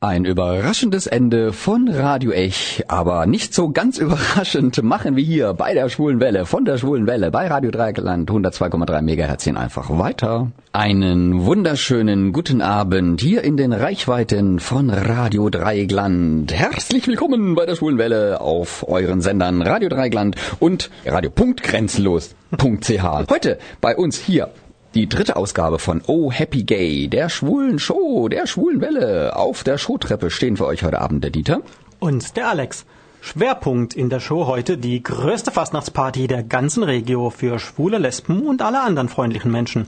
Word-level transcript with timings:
Ein 0.00 0.26
überraschendes 0.26 1.08
Ende 1.08 1.52
von 1.52 1.88
Radio 1.88 2.30
Ech, 2.30 2.84
aber 2.86 3.26
nicht 3.26 3.52
so 3.52 3.70
ganz 3.70 3.98
überraschend 3.98 4.80
machen 4.84 5.16
wir 5.16 5.24
hier 5.24 5.54
bei 5.54 5.74
der 5.74 5.88
Schwulen 5.88 6.20
Welle, 6.20 6.46
von 6.46 6.64
der 6.64 6.78
Schwulen 6.78 7.08
Welle 7.08 7.32
bei 7.32 7.48
Radio 7.48 7.72
Dreieckland 7.72 8.30
102,3 8.30 9.02
MHz 9.02 9.48
einfach 9.58 9.90
weiter. 9.98 10.52
Einen 10.72 11.44
wunderschönen 11.44 12.32
guten 12.32 12.62
Abend 12.62 13.20
hier 13.20 13.42
in 13.42 13.56
den 13.56 13.72
Reichweiten 13.72 14.60
von 14.60 14.88
Radio 14.88 15.50
Dreieckland. 15.50 16.52
Herzlich 16.52 17.08
willkommen 17.08 17.56
bei 17.56 17.66
der 17.66 17.74
Schwulen 17.74 17.98
Welle 17.98 18.40
auf 18.40 18.88
euren 18.88 19.20
Sendern 19.20 19.62
Radio 19.62 19.88
Dreieckland 19.88 20.36
und 20.60 20.90
Radio 21.06 21.32
Punkt 21.32 21.64
Grenzenlos.ch. 21.64 23.02
Heute 23.28 23.58
bei 23.80 23.96
uns 23.96 24.16
hier 24.16 24.50
die 24.94 25.08
dritte 25.08 25.36
Ausgabe 25.36 25.78
von 25.78 26.02
Oh 26.06 26.30
Happy 26.32 26.62
Gay, 26.62 27.08
der 27.08 27.28
schwulen 27.28 27.78
Show, 27.78 28.28
der 28.28 28.46
schwulen 28.46 28.80
Welle. 28.80 29.36
Auf 29.36 29.64
der 29.64 29.78
Showtreppe 29.78 30.30
stehen 30.30 30.56
für 30.56 30.66
euch 30.66 30.82
heute 30.82 31.00
Abend 31.00 31.22
der 31.22 31.30
Dieter. 31.30 31.60
Und 31.98 32.36
der 32.36 32.48
Alex. 32.48 32.86
Schwerpunkt 33.20 33.94
in 33.94 34.10
der 34.10 34.20
Show 34.20 34.46
heute 34.46 34.78
die 34.78 35.02
größte 35.02 35.50
Fastnachtsparty 35.50 36.28
der 36.28 36.44
ganzen 36.44 36.84
Regio 36.84 37.30
für 37.30 37.58
schwule 37.58 37.98
Lesben 37.98 38.46
und 38.46 38.62
alle 38.62 38.80
anderen 38.80 39.08
freundlichen 39.08 39.50
Menschen. 39.50 39.86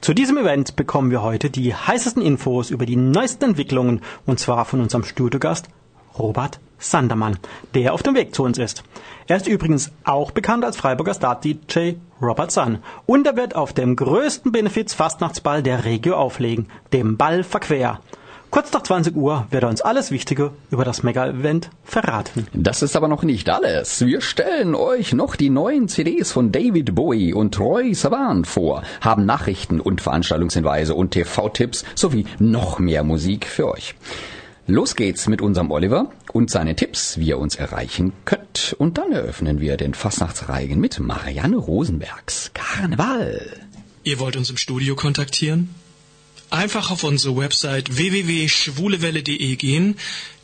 Zu 0.00 0.14
diesem 0.14 0.38
Event 0.38 0.76
bekommen 0.76 1.10
wir 1.10 1.22
heute 1.22 1.50
die 1.50 1.74
heißesten 1.74 2.22
Infos 2.22 2.70
über 2.70 2.86
die 2.86 2.96
neuesten 2.96 3.44
Entwicklungen 3.44 4.00
und 4.26 4.38
zwar 4.38 4.64
von 4.64 4.80
unserem 4.80 5.04
Studiogast 5.04 5.68
Robert 6.18 6.60
Sandermann, 6.78 7.38
der 7.74 7.94
auf 7.94 8.02
dem 8.02 8.14
Weg 8.14 8.34
zu 8.34 8.44
uns 8.44 8.58
ist. 8.58 8.82
Er 9.26 9.36
ist 9.36 9.46
übrigens 9.46 9.92
auch 10.04 10.30
bekannt 10.30 10.64
als 10.64 10.76
Freiburger 10.76 11.14
Star-DJ 11.14 11.94
Robert 12.22 12.50
Sun 12.50 12.78
und 13.06 13.26
er 13.26 13.36
wird 13.36 13.54
auf 13.54 13.72
dem 13.72 13.96
größten 13.96 14.52
Benefiz-Fastnachtsball 14.52 15.62
der 15.62 15.84
Regio 15.84 16.16
auflegen, 16.16 16.68
dem 16.92 17.16
Ball 17.16 17.44
Verquer. 17.44 18.00
Kurz 18.50 18.72
nach 18.72 18.82
20 18.82 19.14
Uhr 19.14 19.46
wird 19.50 19.62
er 19.62 19.68
uns 19.68 19.82
alles 19.82 20.10
Wichtige 20.10 20.52
über 20.70 20.82
das 20.82 21.02
Mega-Event 21.02 21.68
verraten. 21.84 22.46
Das 22.54 22.80
ist 22.80 22.96
aber 22.96 23.06
noch 23.06 23.22
nicht 23.22 23.50
alles. 23.50 24.04
Wir 24.06 24.22
stellen 24.22 24.74
euch 24.74 25.12
noch 25.12 25.36
die 25.36 25.50
neuen 25.50 25.88
CDs 25.88 26.32
von 26.32 26.50
David 26.50 26.94
Bowie 26.94 27.34
und 27.34 27.54
Troy 27.54 27.92
Sivan 27.92 28.46
vor, 28.46 28.82
haben 29.02 29.26
Nachrichten 29.26 29.80
und 29.80 30.00
Veranstaltungshinweise 30.00 30.94
und 30.94 31.10
TV-Tipps 31.10 31.84
sowie 31.94 32.24
noch 32.38 32.78
mehr 32.78 33.04
Musik 33.04 33.46
für 33.46 33.68
euch. 33.70 33.94
Los 34.70 34.96
geht's 34.96 35.28
mit 35.28 35.40
unserem 35.40 35.70
Oliver 35.70 36.12
und 36.30 36.50
seine 36.50 36.76
Tipps, 36.76 37.16
wie 37.16 37.28
ihr 37.28 37.38
uns 37.38 37.56
erreichen 37.56 38.12
könnt. 38.26 38.76
Und 38.78 38.98
dann 38.98 39.12
eröffnen 39.12 39.62
wir 39.62 39.78
den 39.78 39.94
Fastnachtsreigen 39.94 40.78
mit 40.78 41.00
Marianne 41.00 41.56
Rosenbergs 41.56 42.50
Karneval. 42.52 43.62
Ihr 44.04 44.18
wollt 44.18 44.36
uns 44.36 44.50
im 44.50 44.58
Studio 44.58 44.94
kontaktieren? 44.94 45.74
Einfach 46.50 46.90
auf 46.90 47.02
unsere 47.02 47.34
Website 47.34 47.96
www.schwulewelle.de 47.96 49.56
gehen, 49.56 49.96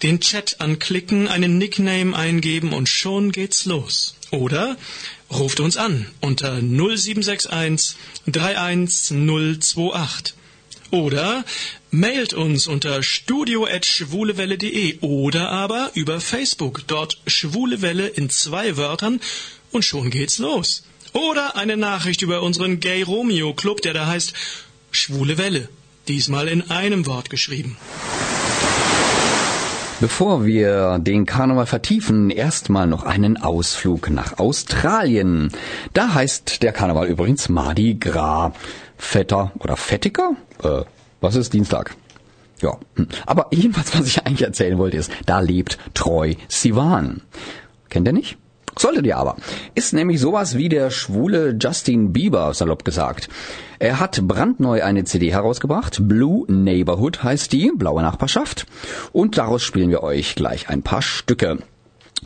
den 0.03 0.21
Chat 0.21 0.59
anklicken, 0.59 1.29
einen 1.29 1.59
Nickname 1.59 2.17
eingeben 2.17 2.73
und 2.73 2.89
schon 2.89 3.31
geht's 3.31 3.67
los. 3.67 4.15
Oder 4.31 4.79
ruft 5.31 5.61
uns 5.61 5.77
an 5.77 6.07
unter 6.23 6.63
0761 6.63 7.99
31028. 8.29 10.35
Oder 10.91 11.45
mailt 11.95 12.35
uns 12.35 12.67
unter 12.67 13.03
studio.schwulewelle.de 13.05 14.99
oder 15.01 15.51
aber 15.51 15.91
über 15.95 16.21
Facebook, 16.21 16.83
dort 16.89 17.19
Schwule 17.27 17.83
Welle 17.83 18.09
in 18.09 18.31
zwei 18.31 18.77
Wörtern 18.77 19.21
und 19.71 19.85
schon 19.85 20.11
geht's 20.11 20.39
los. 20.39 20.83
Oder 21.13 21.57
eine 21.57 21.77
Nachricht 21.77 22.23
über 22.23 22.43
unseren 22.43 22.81
Gay 22.81 23.03
Romeo 23.03 23.55
Club, 23.55 23.81
der 23.83 23.95
da 23.95 24.09
heißt 24.09 24.33
Schwule 24.91 25.39
Welle, 25.39 25.69
diesmal 26.09 26.49
in 26.49 26.69
einem 26.69 27.07
Wort 27.07 27.31
geschrieben. 27.31 27.77
Bevor 30.01 30.45
wir 30.45 30.99
den 30.99 31.27
Karneval 31.27 31.67
vertiefen, 31.67 32.31
erstmal 32.31 32.89
noch 32.89 33.05
einen 33.05 33.37
Ausflug 33.37 34.11
nach 34.11 34.39
Australien. 34.39 35.53
Da 35.93 36.13
heißt 36.13 36.65
der 36.65 36.73
Karneval 36.73 37.07
übrigens 37.07 37.49
Mardi 37.49 37.95
Gras. 37.95 38.53
Fetter 38.97 39.53
oder 39.61 39.77
Fettiger? 39.77 40.33
Äh, 40.63 40.83
was 41.21 41.37
ist 41.37 41.53
Dienstag? 41.53 41.97
Ja. 42.61 42.79
Hm. 42.97 43.09
Aber 43.27 43.49
jedenfalls, 43.51 43.99
was 43.99 44.07
ich 44.07 44.27
eigentlich 44.27 44.43
erzählen 44.43 44.79
wollte, 44.79 44.97
ist, 44.97 45.11
da 45.27 45.41
lebt 45.41 45.79
Troy 45.95 46.37
Sivan. 46.49 47.23
Kennt 47.89 48.09
ihr 48.09 48.13
nicht? 48.13 48.39
Solltet 48.77 49.07
ihr 49.07 49.17
aber. 49.17 49.37
Ist 49.75 49.93
nämlich 49.93 50.21
sowas 50.21 50.57
wie 50.57 50.69
der 50.69 50.91
schwule 50.91 51.57
Justin 51.61 52.13
Bieber, 52.13 52.53
salopp 52.55 52.85
gesagt. 52.85 53.29
Er 53.79 54.01
hat 54.01 54.27
brandneu 54.27 54.83
eine 54.83 55.05
CD 55.05 55.31
herausgebracht. 55.31 55.99
Blue 56.09 56.45
Neighborhood 56.51 57.23
heißt 57.23 57.53
die, 57.53 57.71
blaue 57.75 58.03
Nachbarschaft. 58.03 58.67
Und 59.13 59.39
daraus 59.39 59.63
spielen 59.63 59.91
wir 59.91 60.03
euch 60.03 60.35
gleich 60.35 60.69
ein 60.69 60.83
paar 60.83 61.03
Stücke. 61.03 61.59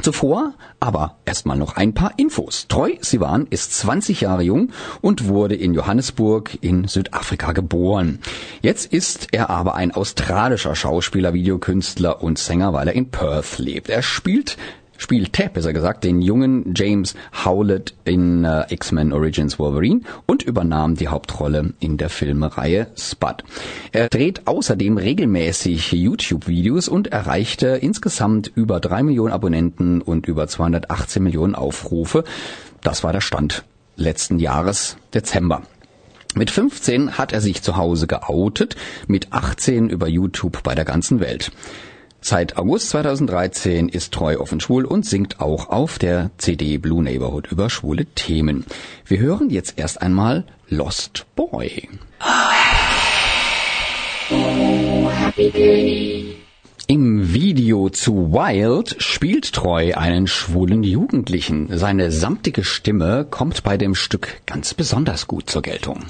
Zuvor 0.00 0.54
aber 0.78 1.16
erstmal 1.24 1.56
noch 1.56 1.76
ein 1.76 1.92
paar 1.92 2.12
Infos. 2.18 2.66
Troy 2.68 2.98
Sivan 3.00 3.46
ist 3.50 3.74
20 3.74 4.20
Jahre 4.20 4.42
jung 4.42 4.70
und 5.00 5.26
wurde 5.26 5.56
in 5.56 5.74
Johannesburg 5.74 6.56
in 6.60 6.86
Südafrika 6.86 7.50
geboren. 7.52 8.20
Jetzt 8.62 8.92
ist 8.92 9.28
er 9.32 9.50
aber 9.50 9.74
ein 9.74 9.90
australischer 9.90 10.76
Schauspieler, 10.76 11.34
Videokünstler 11.34 12.22
und 12.22 12.38
Sänger, 12.38 12.72
weil 12.72 12.88
er 12.88 12.94
in 12.94 13.10
Perth 13.10 13.58
lebt. 13.58 13.88
Er 13.88 14.02
spielt 14.02 14.56
spielte, 14.98 15.48
besser 15.48 15.72
gesagt, 15.72 16.04
den 16.04 16.20
jungen 16.20 16.74
James 16.76 17.14
Howlett 17.44 17.94
in 18.04 18.44
äh, 18.44 18.66
X-Men 18.68 19.14
Origins 19.14 19.58
Wolverine 19.58 20.02
und 20.26 20.42
übernahm 20.42 20.96
die 20.96 21.08
Hauptrolle 21.08 21.72
in 21.80 21.96
der 21.96 22.10
Filmereihe 22.10 22.88
Spud. 22.96 23.44
Er 23.92 24.08
dreht 24.08 24.46
außerdem 24.46 24.98
regelmäßig 24.98 25.92
YouTube-Videos 25.92 26.88
und 26.88 27.06
erreichte 27.06 27.68
insgesamt 27.68 28.52
über 28.54 28.80
drei 28.80 29.02
Millionen 29.02 29.32
Abonnenten 29.32 30.02
und 30.02 30.26
über 30.26 30.46
218 30.46 31.22
Millionen 31.22 31.54
Aufrufe. 31.54 32.24
Das 32.82 33.02
war 33.02 33.12
der 33.12 33.22
Stand 33.22 33.64
letzten 33.96 34.38
Jahres 34.38 34.96
Dezember. 35.14 35.62
Mit 36.34 36.50
15 36.50 37.16
hat 37.18 37.32
er 37.32 37.40
sich 37.40 37.62
zu 37.62 37.76
Hause 37.76 38.06
geoutet, 38.06 38.76
mit 39.06 39.32
18 39.32 39.88
über 39.88 40.08
YouTube 40.08 40.62
bei 40.62 40.74
der 40.74 40.84
ganzen 40.84 41.20
Welt. 41.20 41.50
Seit 42.20 42.56
August 42.56 42.90
2013 42.90 43.88
ist 43.88 44.12
Treu 44.12 44.38
offen 44.38 44.60
schwul 44.60 44.84
und 44.84 45.06
singt 45.06 45.40
auch 45.40 45.68
auf 45.68 45.98
der 45.98 46.30
CD 46.36 46.76
Blue 46.78 47.02
Neighborhood 47.02 47.50
über 47.50 47.70
schwule 47.70 48.06
Themen. 48.06 48.64
Wir 49.06 49.18
hören 49.18 49.50
jetzt 49.50 49.74
erst 49.78 50.02
einmal 50.02 50.44
Lost 50.68 51.26
Boy. 51.36 51.88
Im 56.86 57.32
Video 57.32 57.88
zu 57.90 58.32
Wild 58.32 58.96
spielt 58.98 59.52
Treu 59.52 59.94
einen 59.94 60.26
schwulen 60.26 60.82
Jugendlichen. 60.82 61.68
Seine 61.78 62.10
samtige 62.10 62.64
Stimme 62.64 63.26
kommt 63.30 63.62
bei 63.62 63.76
dem 63.76 63.94
Stück 63.94 64.40
ganz 64.44 64.74
besonders 64.74 65.28
gut 65.28 65.48
zur 65.48 65.62
Geltung. 65.62 66.04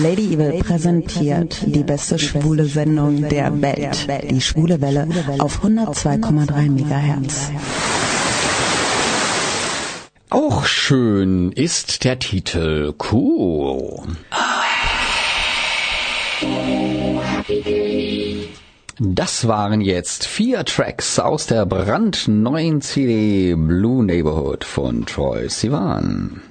Lady 0.00 0.34
Evil 0.34 0.62
präsentiert 0.62 1.58
die 1.66 1.82
beste 1.82 2.18
schwule 2.18 2.66
Sendung 2.66 3.28
der 3.28 3.60
Welt, 3.60 4.06
die 4.30 4.40
Schwule 4.40 4.80
Welle 4.80 5.08
auf 5.38 5.64
102,3 5.64 6.70
MHz. 6.70 7.50
Auch 10.30 10.64
schön 10.66 11.50
ist 11.50 12.04
der 12.04 12.18
Titel 12.20 12.94
Cool. 13.10 14.02
Das 19.00 19.48
waren 19.48 19.80
jetzt 19.80 20.26
vier 20.26 20.64
Tracks 20.64 21.18
aus 21.18 21.46
der 21.46 21.66
brandneuen 21.66 22.82
CD 22.82 23.54
Blue 23.56 24.04
Neighborhood 24.04 24.64
von 24.64 25.06
Troy 25.06 25.48
Sivan. 25.48 26.42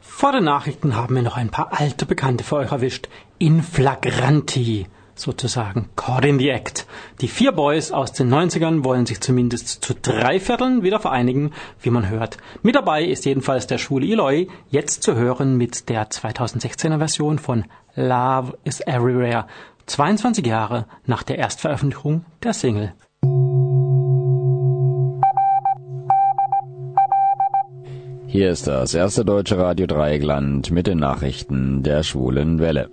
Vor 0.00 0.32
den 0.32 0.44
Nachrichten 0.44 0.96
haben 0.96 1.14
wir 1.14 1.22
noch 1.22 1.36
ein 1.36 1.50
paar 1.50 1.78
alte 1.78 2.04
Bekannte 2.04 2.44
für 2.44 2.56
euch 2.56 2.72
erwischt. 2.72 3.08
In 3.38 3.62
flagranti, 3.62 4.86
sozusagen. 5.14 5.90
Caught 5.96 6.24
in 6.24 6.38
the 6.38 6.50
act. 6.50 6.86
Die 7.20 7.28
vier 7.28 7.52
Boys 7.52 7.92
aus 7.92 8.12
den 8.12 8.32
90ern 8.32 8.84
wollen 8.84 9.06
sich 9.06 9.20
zumindest 9.20 9.84
zu 9.84 9.94
drei 9.94 10.40
Vierteln 10.40 10.82
wieder 10.82 11.00
vereinigen, 11.00 11.52
wie 11.80 11.90
man 11.90 12.08
hört. 12.08 12.38
Mit 12.62 12.74
dabei 12.74 13.04
ist 13.04 13.24
jedenfalls 13.24 13.66
der 13.66 13.78
schwule 13.78 14.06
Eloy, 14.06 14.48
jetzt 14.70 15.02
zu 15.02 15.14
hören 15.14 15.56
mit 15.56 15.88
der 15.88 16.08
2016er 16.10 16.98
Version 16.98 17.38
von 17.38 17.64
Love 17.94 18.58
is 18.64 18.80
Everywhere. 18.80 19.46
22 19.86 20.46
Jahre 20.46 20.86
nach 21.06 21.22
der 21.22 21.38
Erstveröffentlichung 21.38 22.24
der 22.42 22.52
Single. 22.54 22.92
Hier 28.30 28.50
ist 28.50 28.66
das 28.66 28.92
erste 28.92 29.24
deutsche 29.24 29.56
Radio 29.56 29.86
Dreieckland 29.86 30.70
mit 30.70 30.86
den 30.86 30.98
Nachrichten 30.98 31.82
der 31.82 32.02
schwulen 32.02 32.58
Welle. 32.58 32.90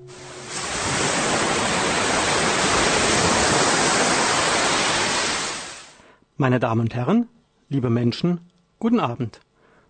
Meine 6.37 6.61
Damen 6.61 6.79
und 6.79 6.95
Herren, 6.95 7.27
liebe 7.67 7.89
Menschen, 7.89 8.39
guten 8.79 9.01
Abend. 9.01 9.41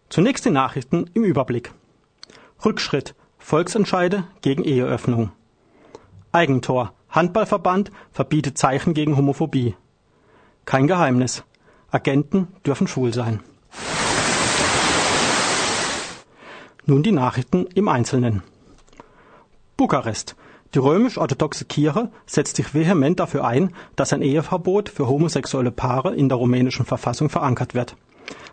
Zunächst 0.09 0.45
die 0.45 0.49
Nachrichten 0.49 1.11
im 1.13 1.23
Überblick. 1.23 1.71
Rückschritt 2.65 3.13
Volksentscheide 3.37 4.23
gegen 4.41 4.63
Eheöffnung. 4.63 5.31
Eigentor. 6.31 6.93
Handballverband 7.09 7.91
verbietet 8.11 8.57
Zeichen 8.57 8.95
gegen 8.95 9.15
Homophobie. 9.15 9.75
Kein 10.65 10.87
Geheimnis. 10.87 11.43
Agenten 11.91 12.47
dürfen 12.65 12.87
schwul 12.87 13.13
sein. 13.13 13.41
Nun 16.87 17.01
die 17.01 17.11
Nachrichten 17.11 17.65
im 17.73 17.87
Einzelnen. 17.87 18.43
Bukarest. 19.75 20.35
Die 20.75 20.79
römisch-orthodoxe 20.79 21.65
Kirche 21.65 22.11
setzt 22.27 22.57
sich 22.57 22.75
vehement 22.75 23.19
dafür 23.19 23.43
ein, 23.43 23.73
dass 23.95 24.13
ein 24.13 24.21
Eheverbot 24.21 24.89
für 24.89 25.07
homosexuelle 25.07 25.71
Paare 25.71 26.13
in 26.13 26.29
der 26.29 26.37
rumänischen 26.37 26.85
Verfassung 26.85 27.29
verankert 27.29 27.73
wird. 27.73 27.95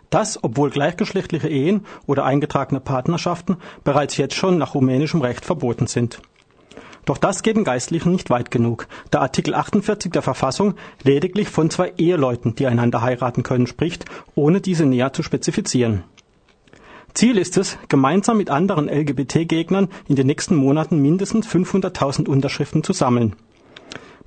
Das, 0.09 0.43
obwohl 0.43 0.71
gleichgeschlechtliche 0.71 1.47
Ehen 1.47 1.85
oder 2.07 2.25
eingetragene 2.25 2.79
Partnerschaften 2.79 3.57
bereits 3.83 4.17
jetzt 4.17 4.35
schon 4.35 4.57
nach 4.57 4.73
rumänischem 4.73 5.21
Recht 5.21 5.45
verboten 5.45 5.85
sind. 5.85 6.19
Doch 7.05 7.19
das 7.19 7.43
geht 7.43 7.57
den 7.57 7.63
Geistlichen 7.63 8.13
nicht 8.13 8.31
weit 8.31 8.49
genug, 8.49 8.87
da 9.11 9.19
Artikel 9.19 9.53
48 9.53 10.11
der 10.11 10.21
Verfassung 10.23 10.73
lediglich 11.03 11.49
von 11.49 11.69
zwei 11.69 11.93
Eheleuten, 11.97 12.55
die 12.55 12.65
einander 12.65 13.01
heiraten 13.01 13.43
können, 13.43 13.67
spricht, 13.67 14.05
ohne 14.33 14.59
diese 14.59 14.87
näher 14.87 15.13
zu 15.13 15.21
spezifizieren. 15.21 16.03
Ziel 17.13 17.37
ist 17.37 17.57
es, 17.57 17.77
gemeinsam 17.89 18.37
mit 18.37 18.49
anderen 18.49 18.89
LGBT-Gegnern 18.89 19.89
in 20.07 20.15
den 20.15 20.25
nächsten 20.25 20.55
Monaten 20.55 20.99
mindestens 20.99 21.47
500.000 21.47 22.27
Unterschriften 22.27 22.83
zu 22.83 22.91
sammeln. 22.91 23.35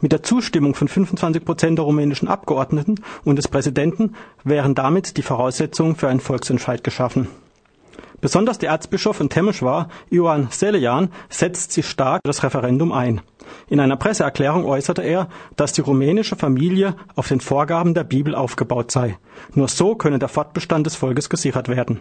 Mit 0.01 0.13
der 0.13 0.23
Zustimmung 0.23 0.75
von 0.75 0.87
25 0.87 1.45
Prozent 1.45 1.79
der 1.79 1.85
rumänischen 1.85 2.29
Abgeordneten 2.29 3.01
und 3.25 3.37
des 3.37 3.49
Präsidenten 3.49 4.15
wären 4.45 4.75
damit 4.75 5.17
die 5.17 5.23
Voraussetzungen 5.23 5.97
für 5.97 6.09
einen 6.09 6.21
Volksentscheid 6.21 6.85
geschaffen. 6.85 7.29
Besonders 8.21 8.59
der 8.59 8.71
Erzbischof 8.71 9.17
von 9.17 9.31
Temeswar, 9.31 9.89
Ioan 10.11 10.49
Selejan, 10.51 11.11
setzt 11.29 11.73
sich 11.73 11.87
stark 11.87 12.21
für 12.25 12.29
das 12.29 12.45
Referendum 12.45 12.93
ein. 12.93 13.21
In 13.69 13.81
einer 13.81 13.97
Presseerklärung 13.97 14.65
äußerte 14.65 15.03
er, 15.03 15.29
dass 15.57 15.73
die 15.73 15.81
rumänische 15.81 16.37
Familie 16.37 16.95
auf 17.17 17.29
den 17.29 17.41
Vorgaben 17.41 17.95
der 17.95 18.05
Bibel 18.05 18.35
aufgebaut 18.35 18.91
sei. 18.93 19.19
Nur 19.55 19.69
so 19.69 19.97
könne 19.97 20.19
der 20.19 20.29
Fortbestand 20.29 20.87
des 20.87 20.95
Volkes 20.95 21.29
gesichert 21.29 21.69
werden. 21.69 22.01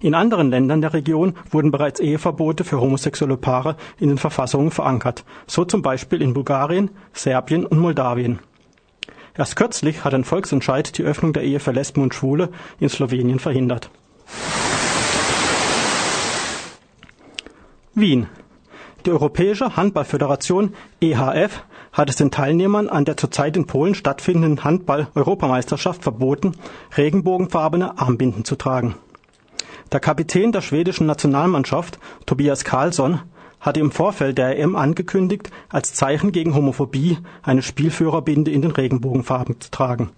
In 0.00 0.14
anderen 0.14 0.50
Ländern 0.50 0.80
der 0.80 0.94
Region 0.94 1.34
wurden 1.50 1.70
bereits 1.70 2.00
Eheverbote 2.00 2.64
für 2.64 2.80
homosexuelle 2.80 3.36
Paare 3.36 3.76
in 3.98 4.08
den 4.08 4.18
Verfassungen 4.18 4.70
verankert, 4.70 5.24
so 5.46 5.64
zum 5.64 5.82
Beispiel 5.82 6.22
in 6.22 6.34
Bulgarien, 6.34 6.90
Serbien 7.12 7.66
und 7.66 7.78
Moldawien. 7.78 8.38
Erst 9.36 9.56
kürzlich 9.56 10.04
hat 10.04 10.14
ein 10.14 10.24
Volksentscheid 10.24 10.96
die 10.96 11.02
Öffnung 11.02 11.32
der 11.32 11.42
Ehe 11.42 11.58
für 11.58 11.72
Lesben 11.72 12.02
und 12.02 12.14
Schwule 12.14 12.50
in 12.78 12.88
Slowenien 12.88 13.40
verhindert. 13.40 13.90
Wien. 17.94 18.28
Die 19.06 19.10
Europäische 19.10 19.76
Handballföderation 19.76 20.74
EHF 21.00 21.64
hat 21.92 22.10
es 22.10 22.16
den 22.16 22.30
Teilnehmern 22.30 22.88
an 22.88 23.04
der 23.04 23.16
zurzeit 23.16 23.56
in 23.56 23.66
Polen 23.66 23.94
stattfindenden 23.94 24.64
Handball-Europameisterschaft 24.64 26.02
verboten, 26.02 26.52
regenbogenfarbene 26.96 27.98
Armbinden 27.98 28.44
zu 28.44 28.56
tragen. 28.56 28.96
Der 29.92 30.00
Kapitän 30.00 30.52
der 30.52 30.62
schwedischen 30.62 31.06
Nationalmannschaft, 31.06 31.98
Tobias 32.26 32.64
Karlsson, 32.64 33.20
hatte 33.60 33.80
im 33.80 33.90
Vorfeld 33.90 34.36
der 34.36 34.58
EM 34.58 34.76
angekündigt, 34.76 35.50
als 35.70 35.94
Zeichen 35.94 36.32
gegen 36.32 36.54
Homophobie 36.54 37.18
eine 37.42 37.62
Spielführerbinde 37.62 38.50
in 38.50 38.62
den 38.62 38.72
Regenbogenfarben 38.72 39.60
zu 39.60 39.70
tragen. 39.70 40.10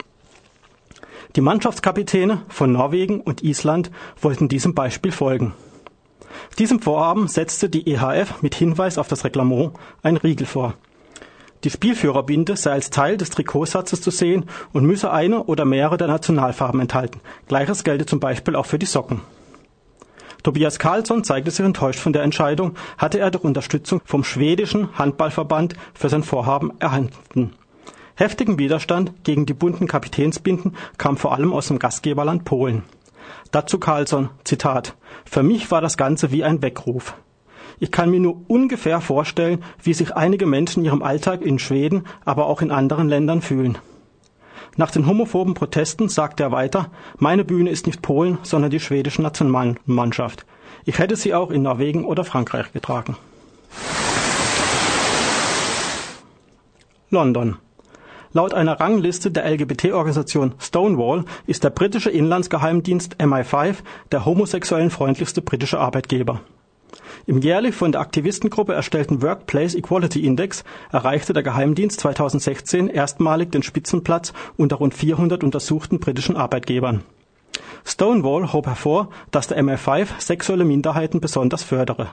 Die 1.37 1.41
Mannschaftskapitäne 1.41 2.43
von 2.49 2.73
Norwegen 2.73 3.21
und 3.21 3.43
Island 3.45 3.91
wollten 4.21 4.49
diesem 4.49 4.75
Beispiel 4.75 5.13
folgen. 5.13 5.53
Diesem 6.59 6.81
Vorhaben 6.81 7.29
setzte 7.29 7.69
die 7.69 7.87
EHF 7.87 8.43
mit 8.43 8.55
Hinweis 8.55 8.99
auf 8.99 9.09
das 9.09 9.25
Reglement 9.25 9.73
ein 10.03 10.17
Riegel 10.17 10.47
vor. 10.47 10.75
Die 11.65 11.71
Spielführerbinde 11.71 12.57
sei 12.57 12.73
als 12.73 12.91
Teil 12.91 13.17
des 13.17 13.31
Trikotsatzes 13.31 14.01
zu 14.01 14.11
sehen 14.11 14.47
und 14.73 14.85
müsse 14.85 15.11
eine 15.11 15.45
oder 15.45 15.65
mehrere 15.65 15.97
der 15.97 16.09
Nationalfarben 16.09 16.81
enthalten. 16.81 17.21
Gleiches 17.49 17.85
gelte 17.85 18.07
zum 18.07 18.21
Beispiel 18.21 18.57
auch 18.57 18.67
für 18.67 18.79
die 18.79 18.87
Socken. 18.87 19.21
Tobias 20.47 20.79
Karlsson 20.79 21.25
zeigte 21.25 21.51
sich 21.51 21.67
enttäuscht 21.67 21.99
von 21.99 22.13
der 22.13 22.23
Entscheidung, 22.23 22.77
hatte 22.99 23.19
er 23.19 23.33
doch 23.33 23.43
Unterstützung 23.43 24.01
vom 24.05 24.23
schwedischen 24.23 24.97
Handballverband 24.97 25.75
für 25.93 26.09
sein 26.09 26.23
Vorhaben 26.23 26.71
erhalten. 26.79 27.51
Heftigen 28.15 28.57
Widerstand 28.57 29.25
gegen 29.25 29.45
die 29.45 29.55
bunten 29.55 29.89
Kapitänsbinden 29.89 30.77
kam 30.99 31.17
vor 31.17 31.33
allem 31.35 31.53
aus 31.53 31.67
dem 31.67 31.81
Gastgeberland 31.81 32.45
Polen. 32.45 32.85
Dazu 33.51 33.81
Carlsson, 33.81 34.29
Zitat, 34.45 34.95
Für 35.25 35.43
mich 35.43 35.73
war 35.73 35.81
das 35.81 35.97
Ganze 35.97 36.31
wie 36.31 36.45
ein 36.45 36.63
Weckruf. 36.63 37.15
Ich 37.81 37.91
kann 37.91 38.13
mir 38.13 38.21
nur 38.21 38.41
ungefähr 38.47 39.01
vorstellen, 39.01 39.65
wie 39.83 39.95
sich 39.95 40.15
einige 40.15 40.47
Menschen 40.47 40.85
ihrem 40.85 41.03
Alltag 41.03 41.43
in 41.43 41.59
Schweden, 41.59 42.05
aber 42.25 42.47
auch 42.47 42.63
in 42.63 42.71
anderen 42.71 43.09
Ländern 43.09 43.43
fühlen. 43.43 43.79
Nach 44.76 44.90
den 44.90 45.06
homophoben 45.06 45.55
Protesten 45.55 46.08
sagte 46.08 46.43
er 46.43 46.52
weiter, 46.52 46.90
meine 47.19 47.44
Bühne 47.44 47.70
ist 47.70 47.87
nicht 47.87 48.02
Polen, 48.02 48.38
sondern 48.43 48.70
die 48.70 48.81
schwedische 48.81 49.23
Nationalmannschaft. 49.23 50.44
Ich 50.84 50.99
hätte 50.99 51.17
sie 51.17 51.34
auch 51.34 51.50
in 51.50 51.62
Norwegen 51.62 52.05
oder 52.05 52.25
Frankreich 52.25 52.73
getragen. 52.73 53.17
London. 57.11 57.56
Laut 58.32 58.52
einer 58.52 58.78
Rangliste 58.78 59.31
der 59.31 59.50
LGBT-Organisation 59.50 60.52
Stonewall 60.58 61.25
ist 61.46 61.64
der 61.64 61.70
britische 61.70 62.11
Inlandsgeheimdienst 62.11 63.17
MI5 63.17 63.76
der 64.12 64.26
homosexuellen 64.26 64.90
freundlichste 64.90 65.40
britische 65.40 65.78
Arbeitgeber. 65.78 66.43
Im 67.28 67.38
jährlich 67.38 67.75
von 67.75 67.90
der 67.90 68.00
Aktivistengruppe 68.00 68.73
erstellten 68.73 69.20
Workplace 69.20 69.75
Equality 69.75 70.25
Index 70.25 70.62
erreichte 70.93 71.32
der 71.32 71.43
Geheimdienst 71.43 71.99
2016 71.99 72.88
erstmalig 72.88 73.50
den 73.50 73.64
Spitzenplatz 73.64 74.32
unter 74.56 74.76
rund 74.76 74.94
400 74.94 75.43
untersuchten 75.43 75.99
britischen 75.99 76.37
Arbeitgebern. 76.37 77.02
Stonewall 77.84 78.52
hob 78.52 78.67
hervor, 78.67 79.08
dass 79.32 79.49
der 79.49 79.58
MI5 79.58 80.06
sexuelle 80.20 80.64
Minderheiten 80.64 81.20
besonders 81.20 81.64
fördere. 81.64 82.11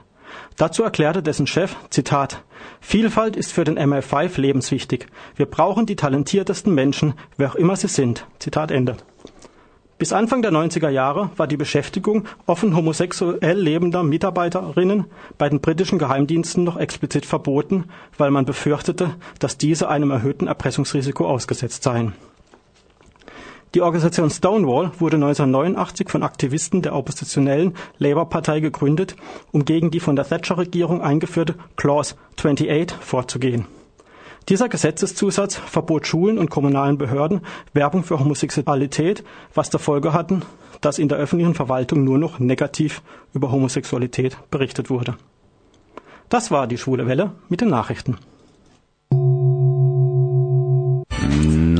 Dazu 0.56 0.82
erklärte 0.82 1.22
dessen 1.22 1.46
Chef, 1.46 1.76
Zitat, 1.90 2.42
Vielfalt 2.80 3.36
ist 3.36 3.52
für 3.52 3.62
den 3.62 3.78
MI5 3.78 4.40
lebenswichtig. 4.40 5.06
Wir 5.36 5.46
brauchen 5.46 5.86
die 5.86 5.96
talentiertesten 5.96 6.74
Menschen, 6.74 7.14
wer 7.36 7.50
auch 7.50 7.54
immer 7.54 7.76
sie 7.76 7.86
sind. 7.86 8.26
Zitat 8.40 8.72
Ende. 8.72 8.96
Bis 9.96 10.12
Anfang 10.12 10.42
der 10.42 10.50
90er 10.50 10.88
Jahre 10.88 11.30
war 11.36 11.46
die 11.46 11.56
Beschäftigung 11.56 12.24
offen 12.46 12.74
homosexuell 12.74 13.56
lebender 13.56 14.02
Mitarbeiterinnen 14.02 15.04
bei 15.38 15.48
den 15.48 15.60
britischen 15.60 16.00
Geheimdiensten 16.00 16.64
noch 16.64 16.76
explizit 16.76 17.24
verboten, 17.24 17.84
weil 18.18 18.32
man 18.32 18.44
befürchtete, 18.44 19.14
dass 19.38 19.56
diese 19.56 19.88
einem 19.88 20.10
erhöhten 20.10 20.48
Erpressungsrisiko 20.48 21.28
ausgesetzt 21.28 21.84
seien. 21.84 22.12
Die 23.74 23.82
Organisation 23.82 24.30
Stonewall 24.30 24.90
wurde 24.98 25.16
1989 25.16 26.08
von 26.08 26.24
Aktivisten 26.24 26.82
der 26.82 26.94
oppositionellen 26.94 27.74
Labour-Partei 27.98 28.60
gegründet, 28.60 29.14
um 29.52 29.64
gegen 29.64 29.92
die 29.92 30.00
von 30.00 30.16
der 30.16 30.26
Thatcher-Regierung 30.26 31.02
eingeführte 31.02 31.54
Clause 31.76 32.16
28 32.36 32.92
vorzugehen. 33.00 33.66
Dieser 34.48 34.68
Gesetzeszusatz 34.68 35.56
verbot 35.56 36.06
Schulen 36.06 36.38
und 36.38 36.50
kommunalen 36.50 36.98
Behörden 36.98 37.40
Werbung 37.72 38.04
für 38.04 38.20
Homosexualität, 38.20 39.24
was 39.54 39.70
zur 39.70 39.80
Folge 39.80 40.12
hatten, 40.12 40.42
dass 40.82 40.98
in 40.98 41.08
der 41.08 41.16
öffentlichen 41.16 41.54
Verwaltung 41.54 42.04
nur 42.04 42.18
noch 42.18 42.38
negativ 42.38 43.02
über 43.32 43.50
Homosexualität 43.50 44.36
berichtet 44.50 44.90
wurde. 44.90 45.16
Das 46.28 46.50
war 46.50 46.66
die 46.66 46.76
Schwule 46.76 47.06
Welle 47.06 47.32
mit 47.48 47.62
den 47.62 47.68
Nachrichten. 47.70 48.18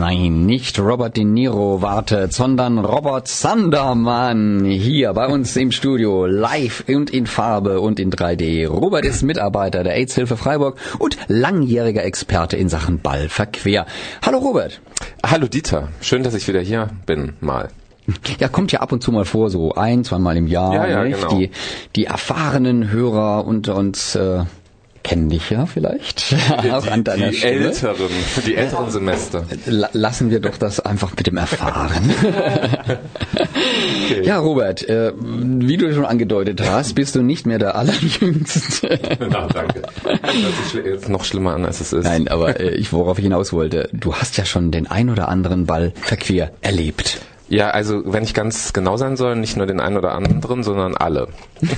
Nein, 0.06 0.44
nicht 0.44 0.78
Robert 0.78 1.16
De 1.16 1.24
Niro 1.24 1.80
wartet, 1.80 2.34
sondern 2.34 2.78
Robert 2.78 3.26
Sandermann 3.26 4.62
hier 4.66 5.14
bei 5.14 5.28
uns 5.28 5.56
im 5.56 5.72
Studio, 5.72 6.26
live 6.26 6.84
und 6.88 7.08
in 7.08 7.26
Farbe 7.26 7.80
und 7.80 7.98
in 7.98 8.10
3D. 8.10 8.68
Robert 8.68 9.06
ist 9.06 9.22
Mitarbeiter 9.22 9.82
der 9.82 9.94
AIDS-Hilfe 9.94 10.36
Freiburg 10.36 10.76
und 10.98 11.16
langjähriger 11.28 12.04
Experte 12.04 12.58
in 12.58 12.68
Sachen 12.68 13.00
Ballverquer. 13.00 13.86
Hallo 14.20 14.40
Robert. 14.40 14.82
Hallo 15.24 15.46
Dieter, 15.46 15.88
schön, 16.02 16.22
dass 16.22 16.34
ich 16.34 16.46
wieder 16.48 16.60
hier 16.60 16.90
bin, 17.06 17.32
mal. 17.40 17.70
Ja, 18.38 18.48
kommt 18.48 18.72
ja 18.72 18.80
ab 18.80 18.92
und 18.92 19.02
zu 19.02 19.10
mal 19.10 19.24
vor, 19.24 19.48
so 19.48 19.72
ein, 19.72 20.04
zweimal 20.04 20.36
im 20.36 20.48
Jahr. 20.48 20.74
Ja, 20.74 20.86
ja, 20.86 21.04
genau. 21.04 21.38
Die, 21.38 21.50
die 21.96 22.04
erfahrenen 22.04 22.90
Hörer 22.90 23.46
unter 23.46 23.74
uns 23.74 24.14
äh, 24.16 24.44
kennen 25.04 25.28
dich 25.28 25.50
ja 25.50 25.66
vielleicht. 25.66 26.34
auch 26.72 26.86
an 26.88 27.04
deiner 27.04 27.30
die 27.30 27.36
Stimme. 27.36 27.66
älteren, 27.66 28.10
die 28.44 28.56
älteren 28.56 28.90
Semester. 28.90 29.44
La 29.66 29.88
lassen 29.92 30.30
wir 30.30 30.40
doch 30.40 30.56
das 30.56 30.80
einfach 30.80 31.14
mit 31.16 31.26
dem 31.28 31.36
Erfahren. 31.36 32.12
Ja, 34.22 34.38
Robert, 34.38 34.88
äh, 34.88 35.12
wie 35.16 35.76
du 35.76 35.92
schon 35.94 36.04
angedeutet 36.04 36.60
hast, 36.62 36.94
bist 36.94 37.14
du 37.14 37.22
nicht 37.22 37.46
mehr 37.46 37.58
der 37.58 37.76
Allerjüngste. 37.76 38.98
Na, 39.30 39.46
danke. 39.46 39.82
Das 40.02 40.72
sich 40.72 40.84
jetzt 40.84 41.08
noch 41.08 41.24
schlimmer 41.24 41.54
an, 41.54 41.64
als 41.64 41.80
es 41.80 41.92
ist. 41.92 42.04
Nein, 42.04 42.28
aber 42.28 42.58
äh, 42.58 42.74
ich, 42.74 42.92
worauf 42.92 43.18
ich 43.18 43.24
hinaus 43.24 43.52
wollte, 43.52 43.88
du 43.92 44.14
hast 44.14 44.36
ja 44.36 44.44
schon 44.44 44.70
den 44.70 44.86
ein 44.86 45.10
oder 45.10 45.28
anderen 45.28 45.66
Ball 45.66 45.92
verquer 46.00 46.50
erlebt. 46.62 47.20
Ja, 47.48 47.70
also 47.70 48.02
wenn 48.06 48.22
ich 48.22 48.32
ganz 48.32 48.72
genau 48.72 48.96
sein 48.96 49.16
soll, 49.16 49.36
nicht 49.36 49.56
nur 49.56 49.66
den 49.66 49.80
einen 49.80 49.96
oder 49.96 50.12
anderen, 50.12 50.62
sondern 50.62 50.96
alle. 50.96 51.28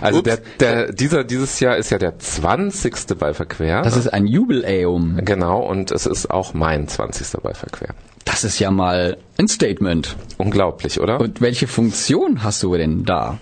also 0.00 0.22
der, 0.22 0.38
der, 0.58 0.92
dieser, 0.92 1.24
dieses 1.24 1.60
Jahr 1.60 1.76
ist 1.76 1.90
ja 1.90 1.98
der 1.98 2.18
20. 2.18 2.94
bei 3.18 3.34
Verquer. 3.34 3.82
Das 3.82 3.96
ist 3.96 4.08
ein 4.08 4.26
Jubiläum. 4.26 5.20
Genau, 5.24 5.60
und 5.60 5.90
es 5.90 6.06
ist 6.06 6.30
auch 6.30 6.54
mein 6.54 6.88
20. 6.88 7.42
bei 7.42 7.52
Verquer. 7.52 7.94
Das 8.24 8.44
ist 8.44 8.58
ja 8.58 8.70
mal 8.70 9.18
ein 9.38 9.48
Statement. 9.48 10.16
Unglaublich, 10.38 11.00
oder? 11.00 11.20
Und 11.20 11.40
welche 11.40 11.66
Funktion 11.66 12.42
hast 12.42 12.62
du 12.62 12.74
denn 12.74 13.04
da? 13.04 13.38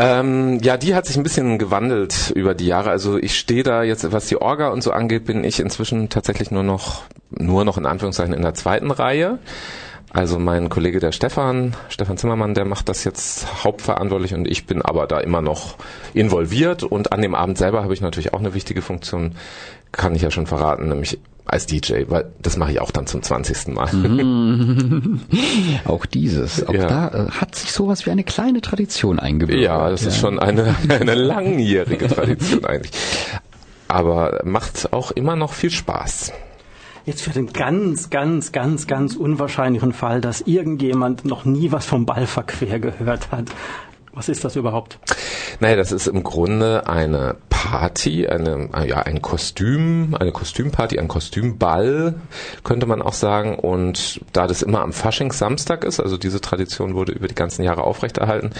Ähm, 0.00 0.60
ja, 0.62 0.76
die 0.76 0.94
hat 0.94 1.06
sich 1.06 1.16
ein 1.16 1.24
bisschen 1.24 1.58
gewandelt 1.58 2.32
über 2.34 2.54
die 2.54 2.66
Jahre. 2.66 2.90
Also 2.90 3.18
ich 3.18 3.36
stehe 3.36 3.64
da 3.64 3.82
jetzt, 3.82 4.10
was 4.12 4.26
die 4.26 4.40
Orga 4.40 4.68
und 4.68 4.82
so 4.82 4.92
angeht, 4.92 5.24
bin 5.24 5.42
ich 5.42 5.58
inzwischen 5.58 6.08
tatsächlich 6.08 6.52
nur 6.52 6.62
noch, 6.62 7.02
nur 7.30 7.64
noch 7.64 7.78
in 7.78 7.86
Anführungszeichen 7.86 8.34
in 8.34 8.42
der 8.42 8.54
zweiten 8.54 8.92
Reihe. 8.92 9.38
Also 10.10 10.38
mein 10.38 10.68
Kollege 10.70 11.00
der 11.00 11.12
Stefan, 11.12 11.74
Stefan 11.90 12.16
Zimmermann, 12.16 12.54
der 12.54 12.64
macht 12.64 12.88
das 12.88 13.04
jetzt 13.04 13.64
hauptverantwortlich 13.64 14.32
und 14.34 14.48
ich 14.48 14.64
bin 14.66 14.80
aber 14.80 15.06
da 15.06 15.20
immer 15.20 15.42
noch 15.42 15.76
involviert 16.14 16.82
und 16.82 17.12
an 17.12 17.20
dem 17.20 17.34
Abend 17.34 17.58
selber 17.58 17.82
habe 17.82 17.92
ich 17.92 18.00
natürlich 18.00 18.32
auch 18.32 18.38
eine 18.38 18.54
wichtige 18.54 18.80
Funktion, 18.80 19.34
kann 19.92 20.14
ich 20.14 20.22
ja 20.22 20.30
schon 20.30 20.46
verraten, 20.46 20.88
nämlich 20.88 21.18
als 21.44 21.66
DJ, 21.66 22.04
weil 22.08 22.30
das 22.40 22.56
mache 22.56 22.72
ich 22.72 22.80
auch 22.80 22.90
dann 22.90 23.06
zum 23.06 23.22
20. 23.22 23.68
Mal. 23.68 23.92
Mhm. 23.92 25.20
auch 25.86 26.04
dieses. 26.06 26.66
Auch 26.66 26.74
Ja. 26.74 26.86
da 26.86 27.08
äh, 27.08 27.30
hat 27.30 27.54
sich 27.54 27.72
sowas 27.72 28.04
wie 28.06 28.10
eine 28.10 28.24
kleine 28.24 28.60
Tradition 28.60 29.18
eingebürgert. 29.18 29.64
Ja, 29.64 29.88
das 29.90 30.04
ist 30.04 30.18
schon 30.18 30.38
eine, 30.38 30.74
eine 30.88 31.14
langjährige 31.14 32.06
Tradition 32.08 32.64
eigentlich. 32.66 32.92
Aber 33.88 34.40
macht 34.44 34.92
auch 34.92 35.10
immer 35.10 35.36
noch 35.36 35.54
viel 35.54 35.70
Spaß. 35.70 36.32
Jetzt 37.08 37.22
für 37.22 37.30
den 37.30 37.54
ganz, 37.54 38.10
ganz, 38.10 38.52
ganz, 38.52 38.86
ganz 38.86 39.16
unwahrscheinlichen 39.16 39.94
Fall, 39.94 40.20
dass 40.20 40.42
irgendjemand 40.42 41.24
noch 41.24 41.46
nie 41.46 41.72
was 41.72 41.86
vom 41.86 42.04
Ballverquer 42.04 42.78
gehört 42.80 43.32
hat. 43.32 43.46
Was 44.12 44.28
ist 44.28 44.44
das 44.44 44.56
überhaupt? 44.56 44.98
Naja, 45.58 45.76
das 45.76 45.90
ist 45.90 46.06
im 46.06 46.22
Grunde 46.22 46.86
eine 46.86 47.36
Party, 47.48 48.28
eine, 48.28 48.68
ja, 48.86 48.98
ein 48.98 49.22
Kostüm, 49.22 50.16
eine 50.20 50.32
Kostümparty, 50.32 50.98
ein 50.98 51.08
Kostümball, 51.08 52.16
könnte 52.62 52.84
man 52.84 53.00
auch 53.00 53.14
sagen. 53.14 53.58
Und 53.58 54.20
da 54.34 54.46
das 54.46 54.60
immer 54.60 54.82
am 54.82 54.92
Faschingssamstag 54.92 55.84
ist, 55.84 56.00
also 56.00 56.18
diese 56.18 56.42
Tradition 56.42 56.94
wurde 56.94 57.12
über 57.12 57.26
die 57.26 57.34
ganzen 57.34 57.62
Jahre 57.62 57.84
aufrechterhalten, 57.84 58.50